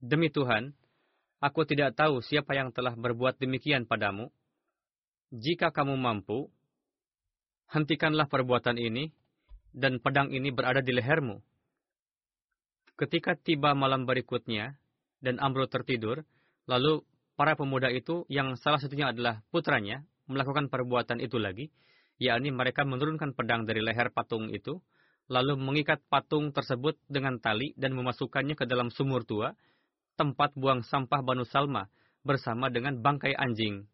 [0.00, 0.72] Demi Tuhan,
[1.44, 4.32] aku tidak tahu siapa yang telah berbuat demikian padamu.
[5.30, 6.50] Jika kamu mampu,
[7.70, 9.14] hentikanlah perbuatan ini,
[9.70, 11.38] dan pedang ini berada di lehermu.
[12.98, 14.74] Ketika tiba malam berikutnya,
[15.22, 16.26] dan Amro tertidur,
[16.66, 17.06] lalu
[17.38, 21.70] para pemuda itu, yang salah satunya adalah putranya, melakukan perbuatan itu lagi,
[22.18, 24.82] yakni mereka menurunkan pedang dari leher patung itu,
[25.30, 29.54] lalu mengikat patung tersebut dengan tali dan memasukkannya ke dalam sumur tua,
[30.18, 31.86] tempat buang sampah Banu Salma
[32.26, 33.86] bersama dengan bangkai anjing.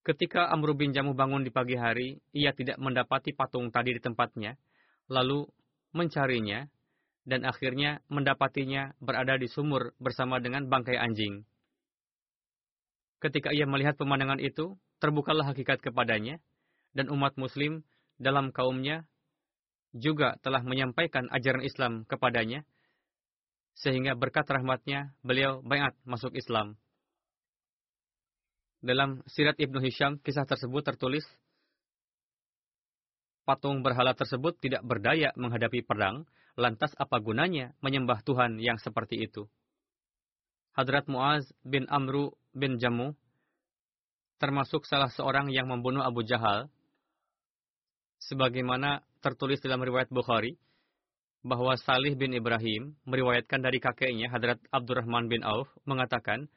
[0.00, 4.56] Ketika Amr bin Jamuh bangun di pagi hari, ia tidak mendapati patung tadi di tempatnya,
[5.12, 5.44] lalu
[5.92, 6.64] mencarinya,
[7.28, 11.44] dan akhirnya mendapatinya berada di sumur bersama dengan bangkai anjing.
[13.20, 16.40] Ketika ia melihat pemandangan itu, terbukalah hakikat kepadanya,
[16.96, 17.84] dan umat muslim
[18.16, 19.04] dalam kaumnya
[19.92, 22.64] juga telah menyampaikan ajaran Islam kepadanya,
[23.76, 26.80] sehingga berkat rahmatnya beliau bayat masuk Islam.
[28.80, 31.24] Dalam Sirat Ibnu Hisham, kisah tersebut tertulis,
[33.44, 36.24] patung berhala tersebut tidak berdaya menghadapi perang,
[36.56, 39.44] lantas apa gunanya menyembah Tuhan yang seperti itu?
[40.72, 43.12] Hadrat Muaz bin Amru bin Jamu
[44.40, 46.72] termasuk salah seorang yang membunuh Abu Jahal,
[48.24, 50.56] sebagaimana tertulis dalam riwayat Bukhari,
[51.44, 56.48] bahwa Salih bin Ibrahim meriwayatkan dari kakeknya Hadrat Abdurrahman bin Auf mengatakan,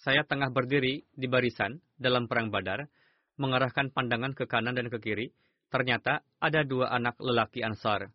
[0.00, 2.88] saya tengah berdiri di barisan dalam perang badar,
[3.36, 5.28] mengarahkan pandangan ke kanan dan ke kiri,
[5.68, 8.08] ternyata ada dua anak lelaki ansar.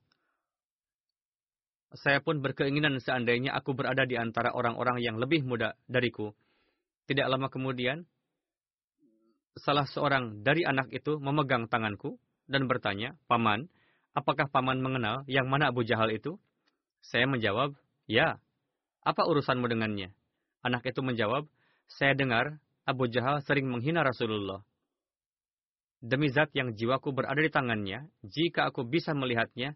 [1.96, 6.34] Saya pun berkeinginan seandainya aku berada di antara orang-orang yang lebih muda dariku.
[7.06, 8.04] Tidak lama kemudian,
[9.56, 12.18] salah seorang dari anak itu memegang tanganku
[12.50, 13.70] dan bertanya, Paman,
[14.18, 16.36] apakah Paman mengenal yang mana Abu Jahal itu?
[17.06, 17.78] Saya menjawab,
[18.10, 18.42] ya.
[19.06, 20.10] Apa urusanmu dengannya?
[20.66, 21.46] Anak itu menjawab,
[21.90, 24.62] saya dengar Abu Jahal sering menghina Rasulullah.
[26.06, 29.74] Demi zat yang jiwaku berada di tangannya, jika aku bisa melihatnya,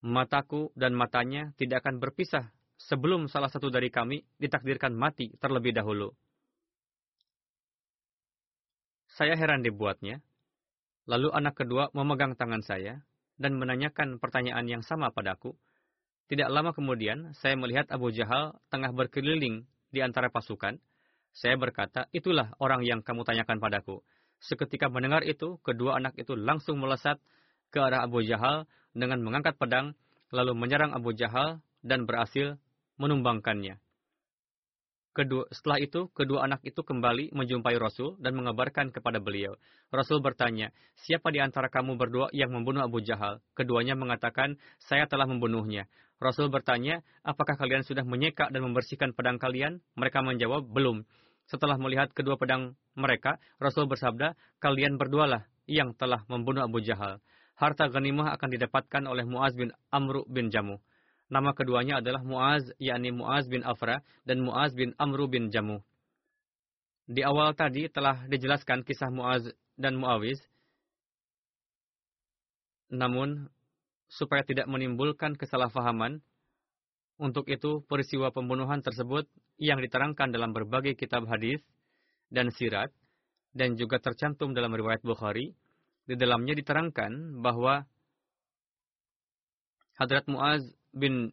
[0.00, 2.48] mataku dan matanya tidak akan berpisah
[2.80, 6.10] sebelum salah satu dari kami ditakdirkan mati terlebih dahulu.
[9.12, 10.24] Saya heran dibuatnya.
[11.04, 13.02] Lalu anak kedua memegang tangan saya
[13.36, 15.52] dan menanyakan pertanyaan yang sama padaku.
[16.30, 20.80] Tidak lama kemudian, saya melihat Abu Jahal tengah berkeliling di antara pasukan.
[21.32, 24.04] Saya berkata, itulah orang yang kamu tanyakan padaku.
[24.42, 27.16] Seketika mendengar itu, kedua anak itu langsung melesat
[27.72, 29.96] ke arah Abu Jahal dengan mengangkat pedang,
[30.28, 32.60] lalu menyerang Abu Jahal dan berhasil
[33.00, 33.80] menumbangkannya.
[35.12, 39.60] Kedua, setelah itu, kedua anak itu kembali menjumpai Rasul dan mengabarkan kepada beliau.
[39.92, 40.72] Rasul bertanya,
[41.04, 43.44] siapa di antara kamu berdua yang membunuh Abu Jahal?
[43.52, 45.84] Keduanya mengatakan, saya telah membunuhnya.
[46.16, 49.84] Rasul bertanya, apakah kalian sudah menyeka dan membersihkan pedang kalian?
[50.00, 51.04] Mereka menjawab, belum.
[51.44, 54.32] Setelah melihat kedua pedang mereka, Rasul bersabda,
[54.64, 57.20] kalian berdualah yang telah membunuh Abu Jahal.
[57.52, 60.80] Harta ganimah akan didapatkan oleh Muaz bin Amru bin Jamuh.
[61.32, 65.80] Nama keduanya adalah Muaz, yakni Muaz bin Afra dan Muaz bin Amru bin Jamu.
[67.08, 69.48] Di awal tadi telah dijelaskan kisah Muaz
[69.80, 70.36] dan Muawiz.
[72.92, 73.48] Namun,
[74.12, 76.20] supaya tidak menimbulkan kesalahpahaman,
[77.16, 79.24] untuk itu peristiwa pembunuhan tersebut
[79.56, 81.64] yang diterangkan dalam berbagai kitab hadis
[82.28, 82.92] dan sirat
[83.56, 85.56] dan juga tercantum dalam riwayat Bukhari,
[86.04, 87.88] di dalamnya diterangkan bahwa
[89.96, 90.60] Hadrat Muaz
[90.92, 91.32] bin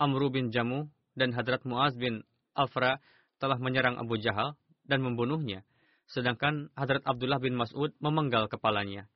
[0.00, 2.24] Amru bin Jamu dan Hadrat Muaz bin
[2.56, 3.00] Afra
[3.40, 5.64] telah menyerang Abu Jahal dan membunuhnya,
[6.08, 9.08] sedangkan Hadrat Abdullah bin Mas'ud memenggal kepalanya.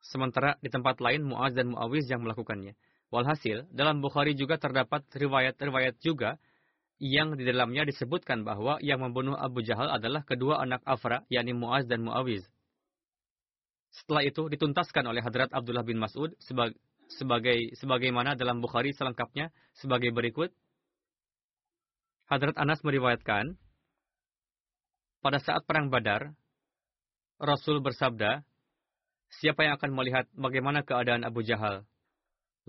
[0.00, 2.72] Sementara di tempat lain Muaz dan Muawiz yang melakukannya.
[3.12, 6.40] Walhasil, dalam Bukhari juga terdapat riwayat-riwayat juga
[7.00, 11.84] yang di dalamnya disebutkan bahwa yang membunuh Abu Jahal adalah kedua anak Afra, yakni Muaz
[11.88, 12.44] dan Muawiz.
[13.90, 16.30] Setelah itu dituntaskan oleh Hadrat Abdullah bin Mas'ud
[17.10, 20.54] sebagai sebagai sebagaimana dalam Bukhari selengkapnya sebagai berikut.
[22.30, 23.58] Hadrat Anas meriwayatkan,
[25.18, 26.32] pada saat perang Badar,
[27.42, 28.46] Rasul bersabda,
[29.42, 31.82] siapa yang akan melihat bagaimana keadaan Abu Jahal?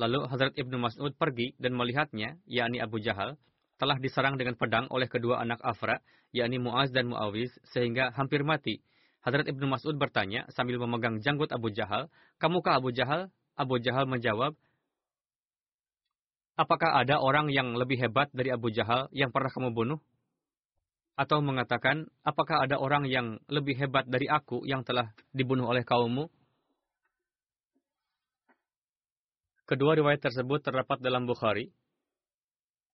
[0.01, 3.37] Lalu Hadrat Ibnu Mas'ud pergi dan melihatnya, yakni Abu Jahal,
[3.77, 6.01] telah diserang dengan pedang oleh kedua anak Afra,
[6.33, 8.81] yakni Muaz dan Muawiz, sehingga hampir mati.
[9.21, 12.09] Hadrat Ibnu Mas'ud bertanya sambil memegang janggut Abu Jahal,
[12.41, 13.29] Kamukah Abu Jahal?
[13.55, 14.55] Abu Jahal menjawab,
[16.61, 19.99] Apakah ada orang yang lebih hebat dari Abu Jahal yang pernah kamu bunuh?
[21.17, 26.29] Atau mengatakan, apakah ada orang yang lebih hebat dari aku yang telah dibunuh oleh kaummu?
[29.65, 31.71] Kedua riwayat tersebut terdapat dalam Bukhari.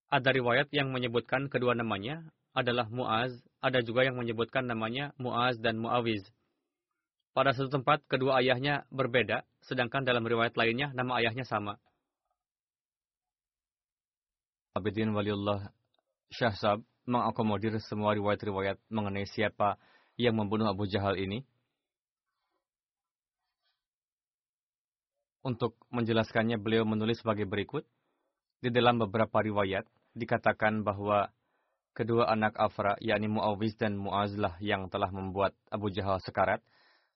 [0.08, 2.24] Ada riwayat yang menyebutkan kedua namanya
[2.56, 6.24] adalah Muaz, ada juga yang menyebutkan namanya Muaz dan Muawiz.
[7.38, 11.78] Pada satu tempat, kedua ayahnya berbeda, sedangkan dalam riwayat lainnya, nama ayahnya sama.
[14.74, 15.70] Abidin Waliullah
[16.34, 19.78] Syahsab mengakomodir semua riwayat-riwayat mengenai siapa
[20.18, 21.46] yang membunuh Abu Jahal ini.
[25.46, 27.86] Untuk menjelaskannya, beliau menulis sebagai berikut.
[28.66, 29.86] Di dalam beberapa riwayat,
[30.18, 31.30] dikatakan bahwa
[31.94, 36.66] kedua anak Afra, yakni Muawiz dan Muazlah yang telah membuat Abu Jahal sekarat,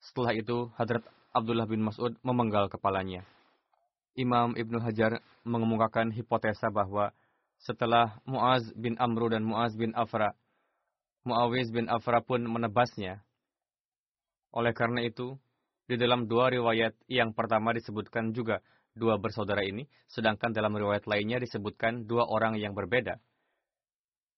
[0.01, 3.23] setelah itu, Hadrat Abdullah bin Mas'ud memenggal kepalanya.
[4.17, 7.15] Imam Ibnu Hajar mengemukakan hipotesa bahwa
[7.61, 10.35] setelah Muaz bin Amru dan Muaz bin Afra,
[11.23, 13.21] Muawiz bin Afra pun menebasnya.
[14.51, 15.37] Oleh karena itu,
[15.91, 18.63] Di dalam dua riwayat yang pertama disebutkan juga
[18.95, 23.19] dua bersaudara ini, sedangkan dalam riwayat lainnya disebutkan dua orang yang berbeda.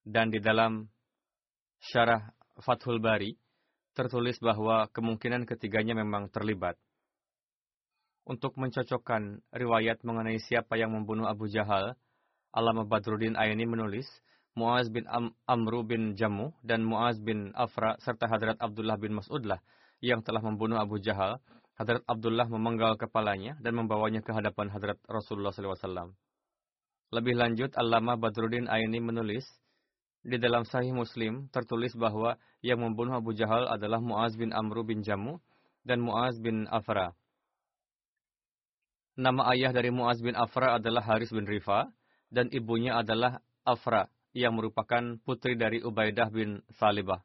[0.01, 0.89] Dan di dalam
[1.77, 2.25] syarah
[2.57, 3.37] Fathul Bari,
[3.93, 6.75] tertulis bahwa kemungkinan ketiganya memang terlibat.
[8.23, 11.93] Untuk mencocokkan riwayat mengenai siapa yang membunuh Abu Jahal,
[12.53, 14.07] Alama Badruddin Ayani menulis,
[14.53, 19.57] Muaz bin Am Amru bin Jamu dan Muaz bin Afra serta Hadrat Abdullah bin Mas'udlah
[19.97, 21.41] yang telah membunuh Abu Jahal.
[21.73, 26.13] Hadrat Abdullah memenggal kepalanya dan membawanya ke hadapan Hadrat Rasulullah SAW.
[27.09, 29.45] Lebih lanjut, Alama Badruddin Ayani menulis,
[30.23, 35.03] di dalam Sahih Muslim tertulis bahwa yang membunuh Abu Jahal adalah Muaz bin Amru bin
[35.03, 35.43] Jamu
[35.83, 37.11] dan Muaz bin Afra.
[39.19, 41.91] Nama ayah dari Muaz bin Afra adalah Haris bin Rifa
[42.31, 47.21] dan ibunya adalah Afra yang merupakan putri dari Ubaidah bin Salibah.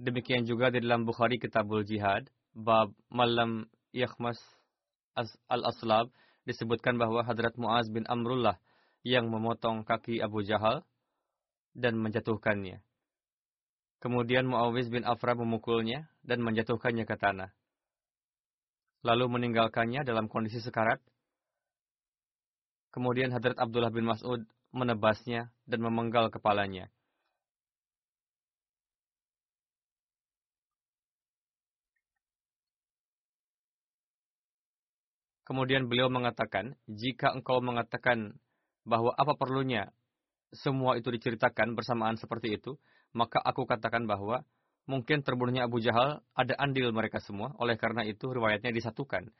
[0.00, 4.40] Demikian juga di dalam Bukhari Kitabul Jihad, bab Malam Yakhmas
[5.52, 6.08] al-Aslab,
[6.48, 8.56] disebutkan bahwa Hadrat Muaz bin Amrullah
[9.04, 10.80] yang memotong kaki Abu Jahal
[11.76, 12.82] dan menjatuhkannya.
[14.00, 17.52] Kemudian Muawiz bin Afra memukulnya dan menjatuhkannya ke tanah.
[19.04, 21.00] Lalu meninggalkannya dalam kondisi sekarat.
[22.90, 26.90] Kemudian Hadrat Abdullah bin Mas'ud menebasnya, dan memenggal kepalanya.
[35.42, 38.38] Kemudian beliau mengatakan, jika engkau mengatakan
[38.86, 39.90] bahwa apa perlunya
[40.50, 42.74] semua itu diceritakan bersamaan seperti itu,
[43.14, 44.42] maka aku katakan bahwa
[44.86, 49.30] mungkin terbunuhnya Abu Jahal ada andil mereka semua, oleh karena itu riwayatnya disatukan.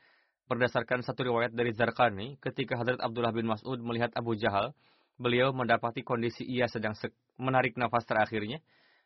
[0.47, 4.75] Berdasarkan satu riwayat dari Zarqani, ketika Hadrat Abdullah bin Mas'ud melihat Abu Jahal,
[5.15, 6.95] beliau mendapati kondisi ia sedang
[7.39, 8.59] menarik nafas terakhirnya.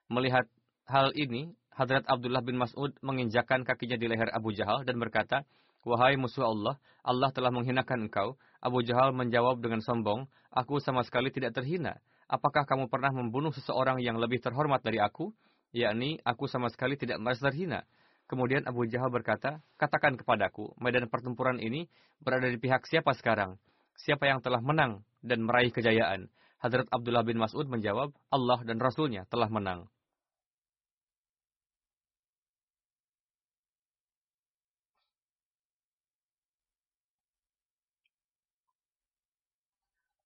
[0.09, 0.49] Melihat
[0.89, 5.45] hal ini, Hadrat Abdullah bin Mas'ud menginjakan kakinya di leher Abu Jahal dan berkata,
[5.85, 8.41] Wahai musuh Allah, Allah telah menghinakan engkau.
[8.65, 12.01] Abu Jahal menjawab dengan sombong, Aku sama sekali tidak terhina.
[12.25, 15.29] Apakah kamu pernah membunuh seseorang yang lebih terhormat dari aku?
[15.77, 17.85] Yakni, aku sama sekali tidak merasa terhina.
[18.25, 21.85] Kemudian Abu Jahal berkata, Katakan kepadaku, medan pertempuran ini
[22.25, 23.61] berada di pihak siapa sekarang?
[24.01, 26.33] Siapa yang telah menang dan meraih kejayaan.
[26.65, 29.85] Hadrat Abdullah bin Mas'ud menjawab, Allah dan Rasulnya telah menang.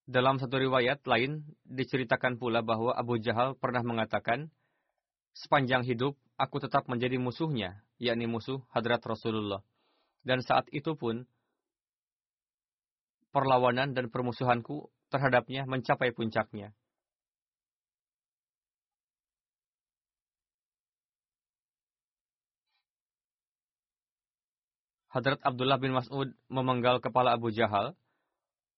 [0.08, 4.48] Dalam satu riwayat lain, diceritakan pula bahwa Abu Jahal pernah mengatakan,
[5.36, 9.60] Sepanjang hidup, aku tetap menjadi musuhnya, yakni musuh Hadrat Rasulullah.
[10.24, 11.28] Dan saat itu pun,
[13.36, 16.72] perlawanan dan permusuhanku terhadapnya mencapai puncaknya.
[25.12, 27.92] Hadrat Abdullah bin Mas'ud memenggal kepala Abu Jahal,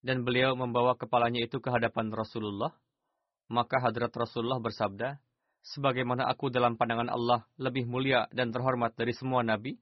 [0.00, 2.72] dan beliau membawa kepalanya itu ke hadapan Rasulullah.
[3.50, 5.18] Maka Hadrat Rasulullah bersabda,
[5.60, 9.76] Sebagaimana aku dalam pandangan Allah lebih mulia dan terhormat dari semua nabi,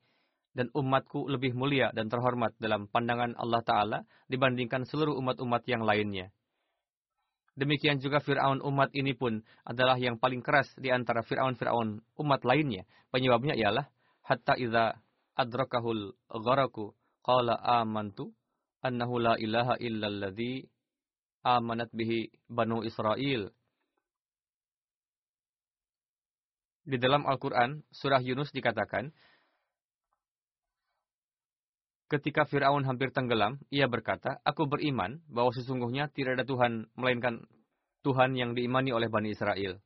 [0.59, 6.35] dan umatku lebih mulia dan terhormat dalam pandangan Allah Ta'ala dibandingkan seluruh umat-umat yang lainnya.
[7.55, 12.87] Demikian juga Fir'aun umat ini pun adalah yang paling keras di antara Fir'aun-Fir'aun umat lainnya.
[13.15, 13.87] Penyebabnya ialah,
[14.27, 14.99] Hatta idha
[15.39, 16.91] adrakahul gharaku
[17.23, 18.35] qala amantu
[18.83, 20.67] annahu la ilaha illalladhi
[21.43, 23.51] amanat bihi Banu Israel.
[26.89, 29.13] Di dalam Al-Quran, surah Yunus dikatakan,
[32.09, 37.45] Ketika Firaun hampir tenggelam, ia berkata, "Aku beriman bahwa sesungguhnya tidak ada Tuhan melainkan
[38.01, 39.77] Tuhan yang diimani oleh Bani Israel."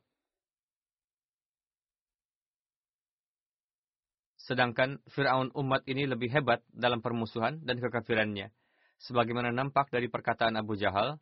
[4.39, 8.55] Sedangkan Firaun umat ini lebih hebat dalam permusuhan dan kekafirannya,
[9.03, 11.19] sebagaimana nampak dari perkataan Abu Jahal.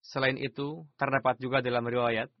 [0.00, 2.32] Selain itu, terdapat juga dalam riwayat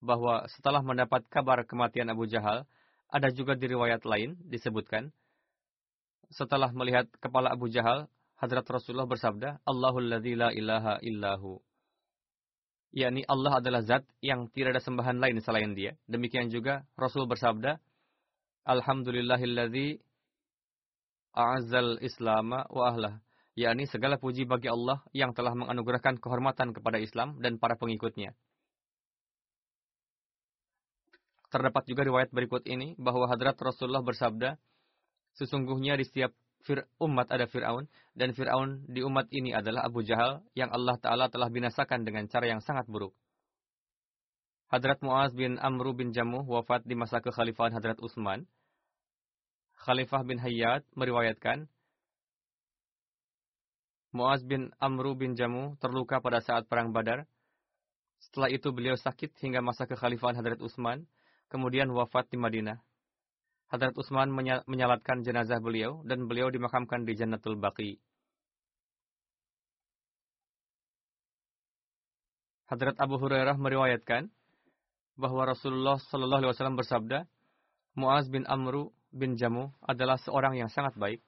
[0.00, 2.64] bahwa setelah mendapat kabar kematian Abu Jahal,
[3.12, 5.12] ada juga di riwayat lain disebutkan
[6.30, 8.06] setelah melihat kepala Abu Jahal,
[8.38, 11.60] Hadrat Rasulullah bersabda, Allahul ladzi la ilaha illahu.
[12.94, 15.98] yakni Allah adalah zat yang tidak ada sembahan lain selain dia.
[16.08, 17.78] Demikian juga Rasul bersabda,
[18.64, 20.00] Alhamdulillahilladzi
[21.34, 23.14] a'azzal islama wa ahlah.
[23.58, 28.32] yakni segala puji bagi Allah yang telah menganugerahkan kehormatan kepada Islam dan para pengikutnya.
[31.50, 34.56] Terdapat juga riwayat berikut ini bahwa Hadrat Rasulullah bersabda,
[35.34, 36.34] Sesungguhnya di setiap
[36.66, 41.26] fir umat ada Fir'aun, dan Fir'aun di umat ini adalah Abu Jahal yang Allah Ta'ala
[41.30, 43.14] telah binasakan dengan cara yang sangat buruk.
[44.70, 48.46] Hadrat Muaz bin Amru bin Jamuh wafat di masa kekhalifahan Hadrat Utsman.
[49.80, 51.64] Khalifah bin Hayyad meriwayatkan
[54.12, 57.24] Muaz bin Amru bin Jamu terluka pada saat perang Badar.
[58.20, 61.08] Setelah itu beliau sakit hingga masa kekhalifahan Hadrat Utsman,
[61.48, 62.76] kemudian wafat di Madinah.
[63.72, 64.28] Hadrat Utsman
[64.68, 67.96] menyalatkan jenazah beliau dan beliau dimakamkan di Jannatul Baqi.
[72.68, 74.28] Hadrat Abu Hurairah meriwayatkan
[75.16, 77.18] bahwa Rasulullah Shallallahu Alaihi Wasallam bersabda,
[77.94, 81.20] Muaz bin Amru bin Jamu adalah seorang yang sangat baik.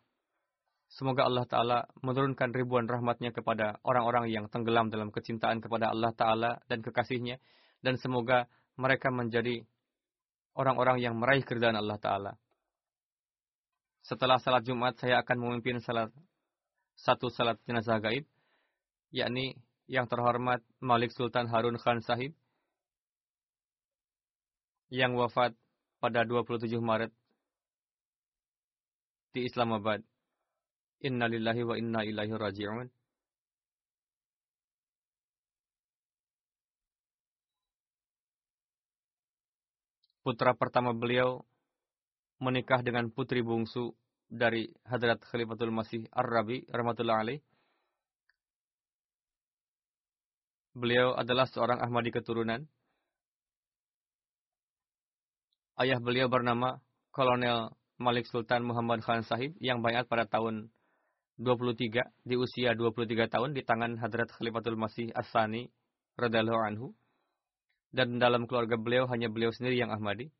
[0.93, 6.61] Semoga Allah Ta'ala menurunkan ribuan rahmatnya kepada orang-orang yang tenggelam dalam kecintaan kepada Allah Ta'ala
[6.69, 7.41] dan kekasihnya.
[7.81, 8.45] Dan semoga
[8.77, 9.65] mereka menjadi
[10.53, 12.33] orang-orang yang meraih keridhaan Allah Ta'ala.
[14.05, 16.13] Setelah salat Jumat, saya akan memimpin salat
[16.99, 18.29] satu salat jenazah gaib,
[19.15, 19.57] yakni
[19.89, 22.37] yang terhormat Malik Sultan Harun Khan Sahib,
[24.93, 25.57] yang wafat
[26.05, 27.15] pada 27 Maret
[29.33, 30.01] di Islamabad.
[31.03, 32.87] Inna lillahi wa inna ilaihi raji'un.
[40.23, 41.43] Putra pertama beliau
[42.39, 43.91] menikah dengan putri bungsu
[44.31, 47.43] dari Hadrat Khalifatul Masih Ar-Rabi rahmatullah alaih.
[50.79, 52.63] Beliau adalah seorang Ahmadi keturunan.
[55.77, 56.79] Ayah beliau bernama
[57.11, 60.69] Kolonel Malik Sultan Muhammad Khan Sahib yang banyak pada tahun
[61.39, 65.71] 23 di usia 23 tahun di tangan Hadrat Khalifatul Masih As-Sani
[66.19, 66.87] radhiyallahu anhu
[67.93, 70.33] dan dalam keluarga beliau hanya beliau sendiri yang Ahmadi.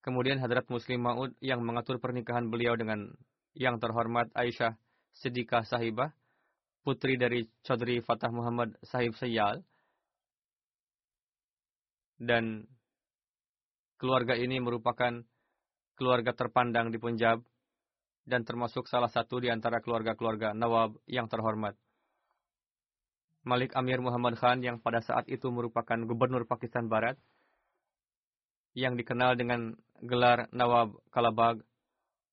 [0.00, 3.10] Kemudian Hadrat Muslim Maud yang mengatur pernikahan beliau dengan
[3.58, 4.78] yang terhormat Aisyah
[5.18, 6.14] Siddiqah Sahibah,
[6.86, 9.66] putri dari Chaudhry Fatah Muhammad Sahib Sayyal.
[12.18, 12.66] Dan
[13.98, 15.22] keluarga ini merupakan
[15.98, 17.42] keluarga terpandang di Punjab
[18.22, 21.74] dan termasuk salah satu di antara keluarga-keluarga Nawab yang terhormat.
[23.42, 27.16] Malik Amir Muhammad Khan yang pada saat itu merupakan gubernur Pakistan Barat,
[28.76, 29.74] yang dikenal dengan
[30.04, 31.64] gelar Nawab Kalabag,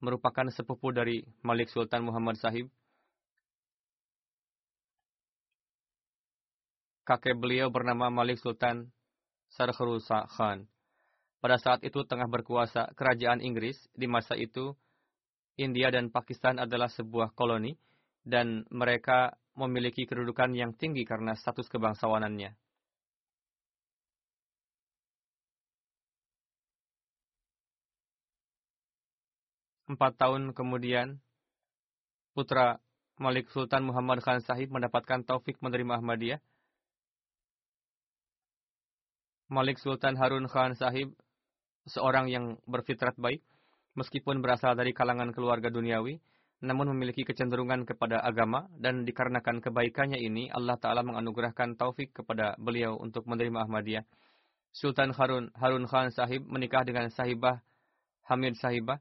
[0.03, 2.69] merupakan sepupu dari Malik Sultan Muhammad Sahib.
[7.07, 8.91] Kakek beliau bernama Malik Sultan
[9.55, 10.67] Sarkharusa Khan.
[11.45, 14.73] Pada saat itu tengah berkuasa kerajaan Inggris di masa itu
[15.61, 17.77] India dan Pakistan adalah sebuah koloni
[18.25, 22.49] dan mereka memiliki kedudukan yang tinggi karena status kebangsawanannya.
[29.85, 31.21] Empat tahun kemudian,
[32.33, 32.81] putra
[33.21, 36.41] Malik Sultan Muhammad Khan Sahib mendapatkan taufik menerima Ahmadiyah.
[39.45, 41.13] Malik Sultan Harun Khan Sahib,
[41.85, 43.41] seorang yang berfitrat baik,
[43.95, 46.19] meskipun berasal dari kalangan keluarga duniawi,
[46.65, 52.97] namun memiliki kecenderungan kepada agama dan dikarenakan kebaikannya ini Allah Ta'ala menganugerahkan taufik kepada beliau
[52.97, 54.05] untuk menerima Ahmadiyah.
[54.75, 57.63] Sultan Harun, Harun Khan Sahib menikah dengan sahibah
[58.27, 58.99] Hamid Sahibah,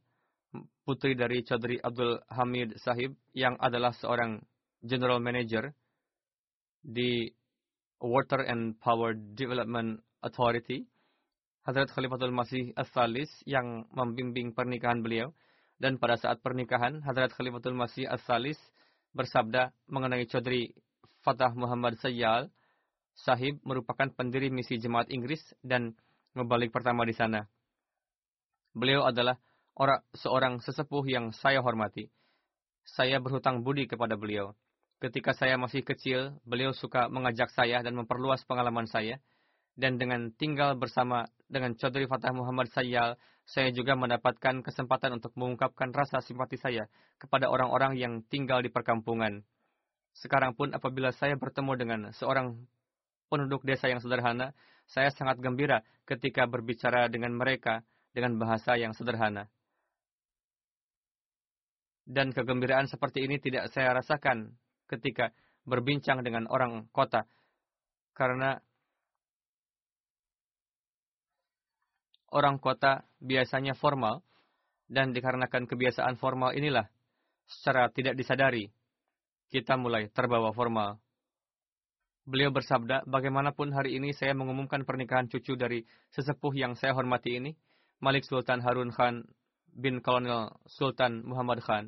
[0.85, 4.39] putri dari Chaudhry Abdul Hamid Sahib yang adalah seorang
[4.85, 5.73] general manager
[6.85, 7.33] di
[8.05, 10.85] Water and Power Development Authority
[11.65, 15.33] Hadrat Khalifatul Masih As-Salis yang membimbing pernikahan beliau.
[15.81, 18.61] Dan pada saat pernikahan, Hadrat Khalifatul Masih As-Salis
[19.17, 20.77] bersabda mengenai Chaudhry
[21.25, 22.53] Fatah Muhammad Sayyal
[23.15, 25.95] Sahib merupakan pendiri misi jemaat Inggris dan
[26.35, 27.47] membalik pertama di sana.
[28.75, 29.39] Beliau adalah
[29.79, 32.11] orang, seorang sesepuh yang saya hormati.
[32.85, 34.53] Saya berhutang budi kepada beliau.
[34.99, 39.23] Ketika saya masih kecil, beliau suka mengajak saya dan memperluas pengalaman saya
[39.75, 45.93] dan dengan tinggal bersama dengan Chaudhry Fatah Muhammad Sayyal, saya juga mendapatkan kesempatan untuk mengungkapkan
[45.93, 46.89] rasa simpati saya
[47.21, 49.45] kepada orang-orang yang tinggal di perkampungan.
[50.15, 52.55] Sekarang pun apabila saya bertemu dengan seorang
[53.29, 54.55] penduduk desa yang sederhana,
[54.87, 57.83] saya sangat gembira ketika berbicara dengan mereka
[58.15, 59.51] dengan bahasa yang sederhana.
[62.05, 64.55] Dan kegembiraan seperti ini tidak saya rasakan
[64.87, 67.25] ketika berbincang dengan orang kota,
[68.13, 68.61] karena
[72.35, 74.27] orang kota biasanya formal,
[74.91, 76.91] dan dikarenakan kebiasaan formal inilah,
[77.47, 78.69] secara tidak disadari,
[79.49, 80.99] kita mulai terbawa formal.
[82.27, 87.53] Beliau bersabda, bagaimanapun hari ini saya mengumumkan pernikahan cucu dari sesepuh yang saya hormati ini,
[88.01, 89.23] Malik Sultan Harun Khan
[89.71, 91.85] bin Kolonel Sultan Muhammad Khan.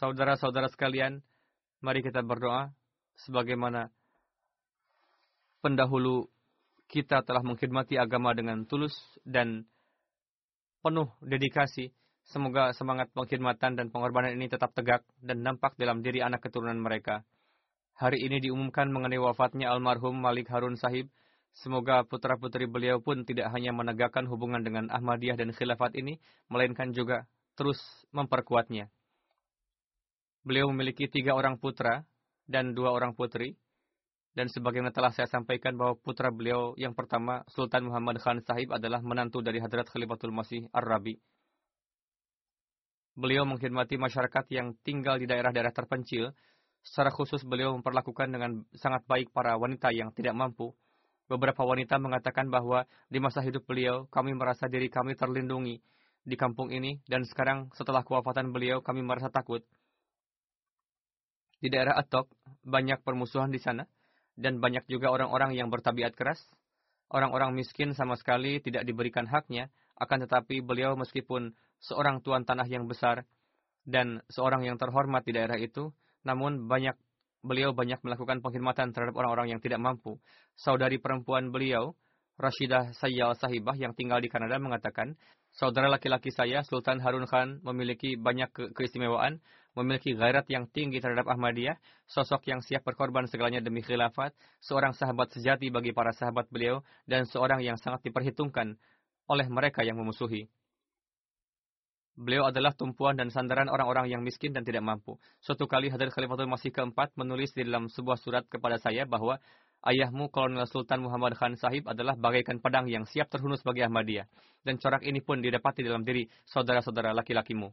[0.00, 1.20] Saudara-saudara sekalian,
[1.84, 2.72] mari kita berdoa
[3.28, 3.92] sebagaimana
[5.62, 6.28] pendahulu
[6.90, 8.92] kita telah mengkhidmati agama dengan tulus
[9.22, 9.64] dan
[10.82, 11.94] penuh dedikasi.
[12.26, 17.24] Semoga semangat pengkhidmatan dan pengorbanan ini tetap tegak dan nampak dalam diri anak keturunan mereka.
[18.00, 21.10] Hari ini diumumkan mengenai wafatnya almarhum Malik Harun Sahib.
[21.52, 27.26] Semoga putra-putri beliau pun tidak hanya menegakkan hubungan dengan Ahmadiyah dan khilafat ini, melainkan juga
[27.58, 27.76] terus
[28.14, 28.88] memperkuatnya.
[30.46, 32.06] Beliau memiliki tiga orang putra
[32.48, 33.58] dan dua orang putri.
[34.30, 39.02] Dan sebagaimana telah saya sampaikan bahwa putra beliau yang pertama, Sultan Muhammad Khan Sahib adalah
[39.02, 41.18] menantu dari Hadrat Khalifatul Masih Ar-Rabi.
[43.18, 46.30] Beliau mengkhidmati masyarakat yang tinggal di daerah-daerah terpencil.
[46.86, 50.70] Secara khusus beliau memperlakukan dengan sangat baik para wanita yang tidak mampu.
[51.26, 55.82] Beberapa wanita mengatakan bahwa di masa hidup beliau, kami merasa diri kami terlindungi
[56.22, 59.62] di kampung ini, dan sekarang setelah kewafatan beliau, kami merasa takut.
[61.60, 62.30] Di daerah Atok,
[62.64, 63.84] banyak permusuhan di sana
[64.40, 66.40] dan banyak juga orang-orang yang bertabiat keras.
[67.12, 69.68] Orang-orang miskin sama sekali tidak diberikan haknya,
[70.00, 73.28] akan tetapi beliau meskipun seorang tuan tanah yang besar
[73.84, 75.92] dan seorang yang terhormat di daerah itu,
[76.24, 76.96] namun banyak
[77.40, 80.20] beliau banyak melakukan pengkhidmatan terhadap orang-orang yang tidak mampu.
[80.56, 81.96] Saudari perempuan beliau,
[82.40, 85.16] Rashidah Sayyal Sahibah yang tinggal di Kanada mengatakan,
[85.52, 89.40] saudara laki-laki saya, Sultan Harun Khan, memiliki banyak ke keistimewaan
[89.78, 91.78] memiliki gairat yang tinggi terhadap Ahmadiyah,
[92.10, 97.26] sosok yang siap berkorban segalanya demi khilafat, seorang sahabat sejati bagi para sahabat beliau, dan
[97.26, 98.74] seorang yang sangat diperhitungkan
[99.30, 100.50] oleh mereka yang memusuhi.
[102.20, 105.16] Beliau adalah tumpuan dan sandaran orang-orang yang miskin dan tidak mampu.
[105.40, 109.40] Suatu kali Hadrat Khalifatul Masih keempat menulis di dalam sebuah surat kepada saya bahwa
[109.88, 114.28] ayahmu Kolonel Sultan Muhammad Khan Sahib adalah bagaikan pedang yang siap terhunus bagi Ahmadiyah.
[114.60, 117.72] Dan corak ini pun didapati dalam diri saudara-saudara laki-lakimu.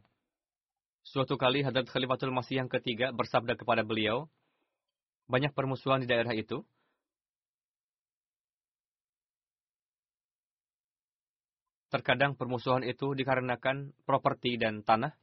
[1.08, 4.28] Suatu kali Hadrat Khalifatul Masih yang ketiga bersabda kepada beliau,
[5.24, 6.60] banyak permusuhan di daerah itu.
[11.88, 15.16] Terkadang permusuhan itu dikarenakan properti dan tanah.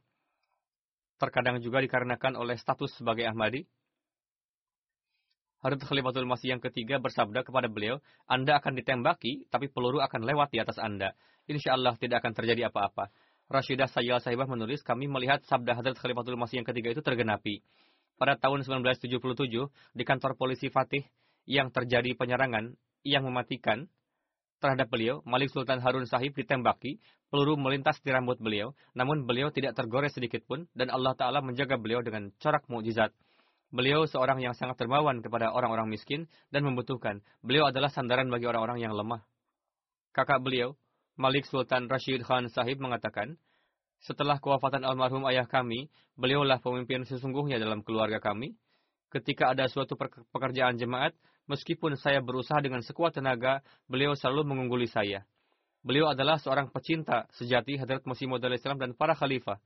[1.22, 3.62] Terkadang juga dikarenakan oleh status sebagai Ahmadi.
[5.62, 10.50] Hadrat Khalifatul Masih yang ketiga bersabda kepada beliau, Anda akan ditembaki, tapi peluru akan lewat
[10.50, 11.14] di atas Anda.
[11.46, 13.14] Insya Allah tidak akan terjadi apa-apa.
[13.46, 17.62] Rashidah Sayyal Sahibah menulis, kami melihat sabda Hadrat Khalifatul Masih yang ketiga itu tergenapi.
[18.18, 19.06] Pada tahun 1977,
[19.94, 21.06] di kantor polisi Fatih
[21.46, 22.74] yang terjadi penyerangan
[23.06, 23.86] yang mematikan
[24.58, 26.98] terhadap beliau, Malik Sultan Harun Sahib ditembaki,
[27.30, 31.78] peluru melintas di rambut beliau, namun beliau tidak tergores sedikit pun, dan Allah Ta'ala menjaga
[31.78, 33.14] beliau dengan corak mukjizat.
[33.70, 37.22] Beliau seorang yang sangat dermawan kepada orang-orang miskin dan membutuhkan.
[37.46, 39.22] Beliau adalah sandaran bagi orang-orang yang lemah.
[40.16, 40.74] Kakak beliau,
[41.16, 43.40] Malik Sultan Rashid Khan Sahib mengatakan,
[44.04, 48.54] setelah kewafatan almarhum ayah kami, beliaulah pemimpin sesungguhnya dalam keluarga kami.
[49.08, 49.96] Ketika ada suatu
[50.30, 51.16] pekerjaan jemaat,
[51.48, 55.24] meskipun saya berusaha dengan sekuat tenaga, beliau selalu mengungguli saya.
[55.80, 59.56] Beliau adalah seorang pecinta sejati Hadrat Masih Maud Islam dan para khalifah.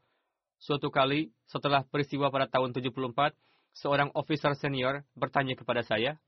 [0.60, 3.34] Suatu kali, setelah peristiwa pada tahun 74,
[3.74, 6.20] seorang officer senior bertanya kepada saya,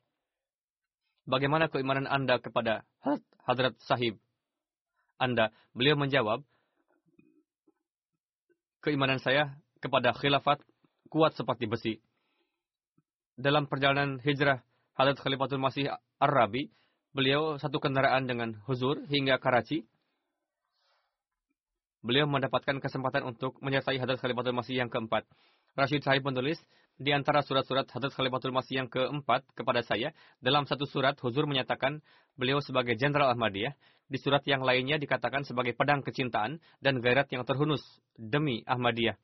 [1.22, 2.82] Bagaimana keimanan Anda kepada
[3.46, 4.18] Hadrat Sahib?
[5.22, 5.54] Anda?
[5.70, 6.42] Beliau menjawab,
[8.82, 10.58] keimanan saya kepada khilafat
[11.06, 11.94] kuat seperti besi.
[13.38, 14.66] Dalam perjalanan hijrah
[14.98, 16.68] Hadrat Khalifatul Masih Ar-Rabi,
[17.14, 19.86] beliau satu kendaraan dengan huzur hingga Karachi.
[22.02, 25.22] Beliau mendapatkan kesempatan untuk menyertai Hadrat Khalifatul Masih yang keempat.
[25.78, 26.60] Rashid Sahib menulis,
[27.00, 30.12] di antara surat-surat Hadrat Khalifatul Masih yang keempat kepada saya,
[30.42, 32.04] dalam satu surat Huzur menyatakan
[32.36, 33.72] beliau sebagai Jenderal Ahmadiyah,
[34.12, 37.80] di surat yang lainnya dikatakan sebagai pedang kecintaan dan gairat yang terhunus
[38.20, 39.16] demi Ahmadiyah.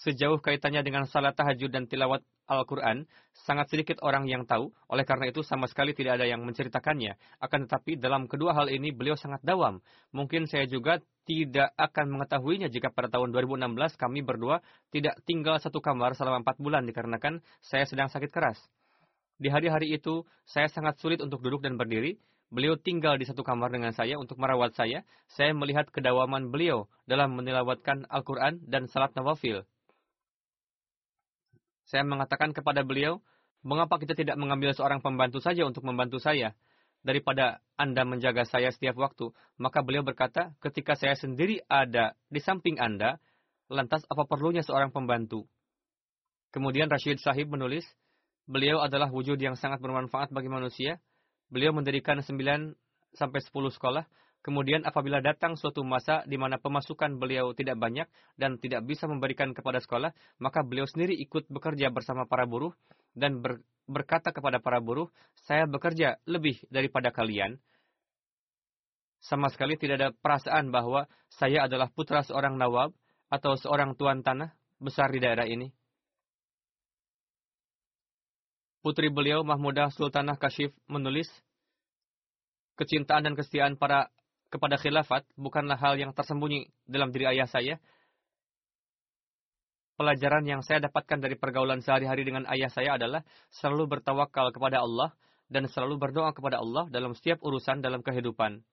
[0.00, 3.04] Sejauh kaitannya dengan salat tahajud dan tilawat Al-Quran,
[3.44, 7.20] sangat sedikit orang yang tahu, oleh karena itu sama sekali tidak ada yang menceritakannya.
[7.36, 9.84] Akan tetapi dalam kedua hal ini beliau sangat dawam.
[10.16, 15.84] Mungkin saya juga tidak akan mengetahuinya jika pada tahun 2016 kami berdua tidak tinggal satu
[15.84, 18.56] kamar selama empat bulan dikarenakan saya sedang sakit keras.
[19.36, 22.16] Di hari-hari itu, saya sangat sulit untuk duduk dan berdiri,
[22.50, 25.06] Beliau tinggal di satu kamar dengan saya untuk merawat saya.
[25.30, 29.62] Saya melihat kedawaman beliau dalam menilawatkan Al-Quran dan salat nawafil.
[31.90, 33.18] Saya mengatakan kepada beliau,
[33.66, 36.54] mengapa kita tidak mengambil seorang pembantu saja untuk membantu saya?
[37.02, 39.34] Daripada Anda menjaga saya setiap waktu.
[39.58, 43.18] Maka beliau berkata, ketika saya sendiri ada di samping Anda,
[43.66, 45.50] lantas apa perlunya seorang pembantu?
[46.54, 47.82] Kemudian Rashid Sahib menulis,
[48.46, 51.02] beliau adalah wujud yang sangat bermanfaat bagi manusia,
[51.50, 52.78] Beliau mendirikan 9
[53.18, 54.06] sampai 10 sekolah.
[54.40, 58.08] Kemudian apabila datang suatu masa di mana pemasukan beliau tidak banyak
[58.40, 62.72] dan tidak bisa memberikan kepada sekolah, maka beliau sendiri ikut bekerja bersama para buruh
[63.12, 65.12] dan ber, berkata kepada para buruh,
[65.44, 67.60] saya bekerja lebih daripada kalian.
[69.20, 72.96] Sama sekali tidak ada perasaan bahwa saya adalah putra seorang nawab
[73.28, 75.68] atau seorang tuan tanah besar di daerah ini.
[78.80, 81.28] Putri beliau Mahmudah Sultanah Kashif menulis,
[82.80, 84.08] kecintaan dan kesetiaan para
[84.50, 87.78] kepada khilafat bukanlah hal yang tersembunyi dalam diri ayah saya.
[89.94, 93.22] Pelajaran yang saya dapatkan dari pergaulan sehari-hari dengan ayah saya adalah
[93.52, 95.14] selalu bertawakal kepada Allah
[95.46, 98.64] dan selalu berdoa kepada Allah dalam setiap urusan dalam kehidupan.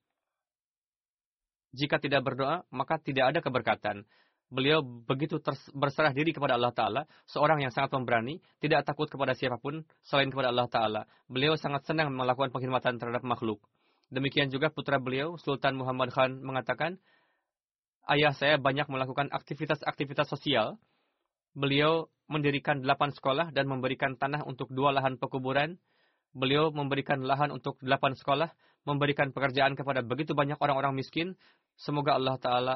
[1.75, 4.07] Jika tidak berdoa, maka tidak ada keberkatan.
[4.47, 5.43] Beliau begitu
[5.75, 10.31] berserah diri kepada Allah Ta'ala, seorang yang sangat pemberani, tidak takut kepada siapa pun selain
[10.31, 11.01] kepada Allah Ta'ala.
[11.27, 13.59] Beliau sangat senang melakukan pengkhidmatan terhadap makhluk.
[14.07, 16.95] Demikian juga putra beliau, Sultan Muhammad Khan, mengatakan,
[18.07, 20.79] Ayah saya banyak melakukan aktivitas-aktivitas sosial.
[21.51, 25.75] Beliau mendirikan delapan sekolah dan memberikan tanah untuk dua lahan pekuburan.
[26.31, 28.47] Beliau memberikan lahan untuk delapan sekolah,
[28.87, 31.35] memberikan pekerjaan kepada begitu banyak orang-orang miskin.
[31.75, 32.75] Semoga Allah Ta'ala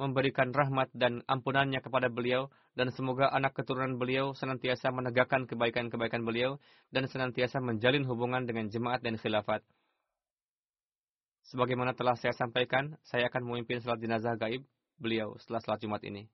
[0.00, 6.56] memberikan rahmat dan ampunannya kepada beliau dan semoga anak keturunan beliau senantiasa menegakkan kebaikan-kebaikan beliau
[6.88, 9.60] dan senantiasa menjalin hubungan dengan jemaat dan khilafat.
[11.45, 14.65] Sebagaimana telah saya sampaikan, saya akan memimpin salat jenazah gaib
[14.97, 16.25] beliau setelah salat Jumat ini.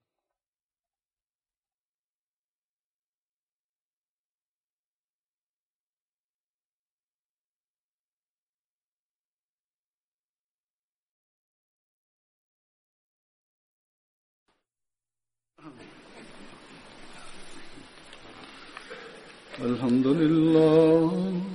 [19.61, 21.54] الحمد لله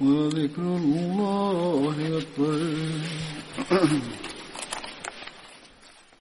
[0.00, 2.58] ولذكر الله أكبر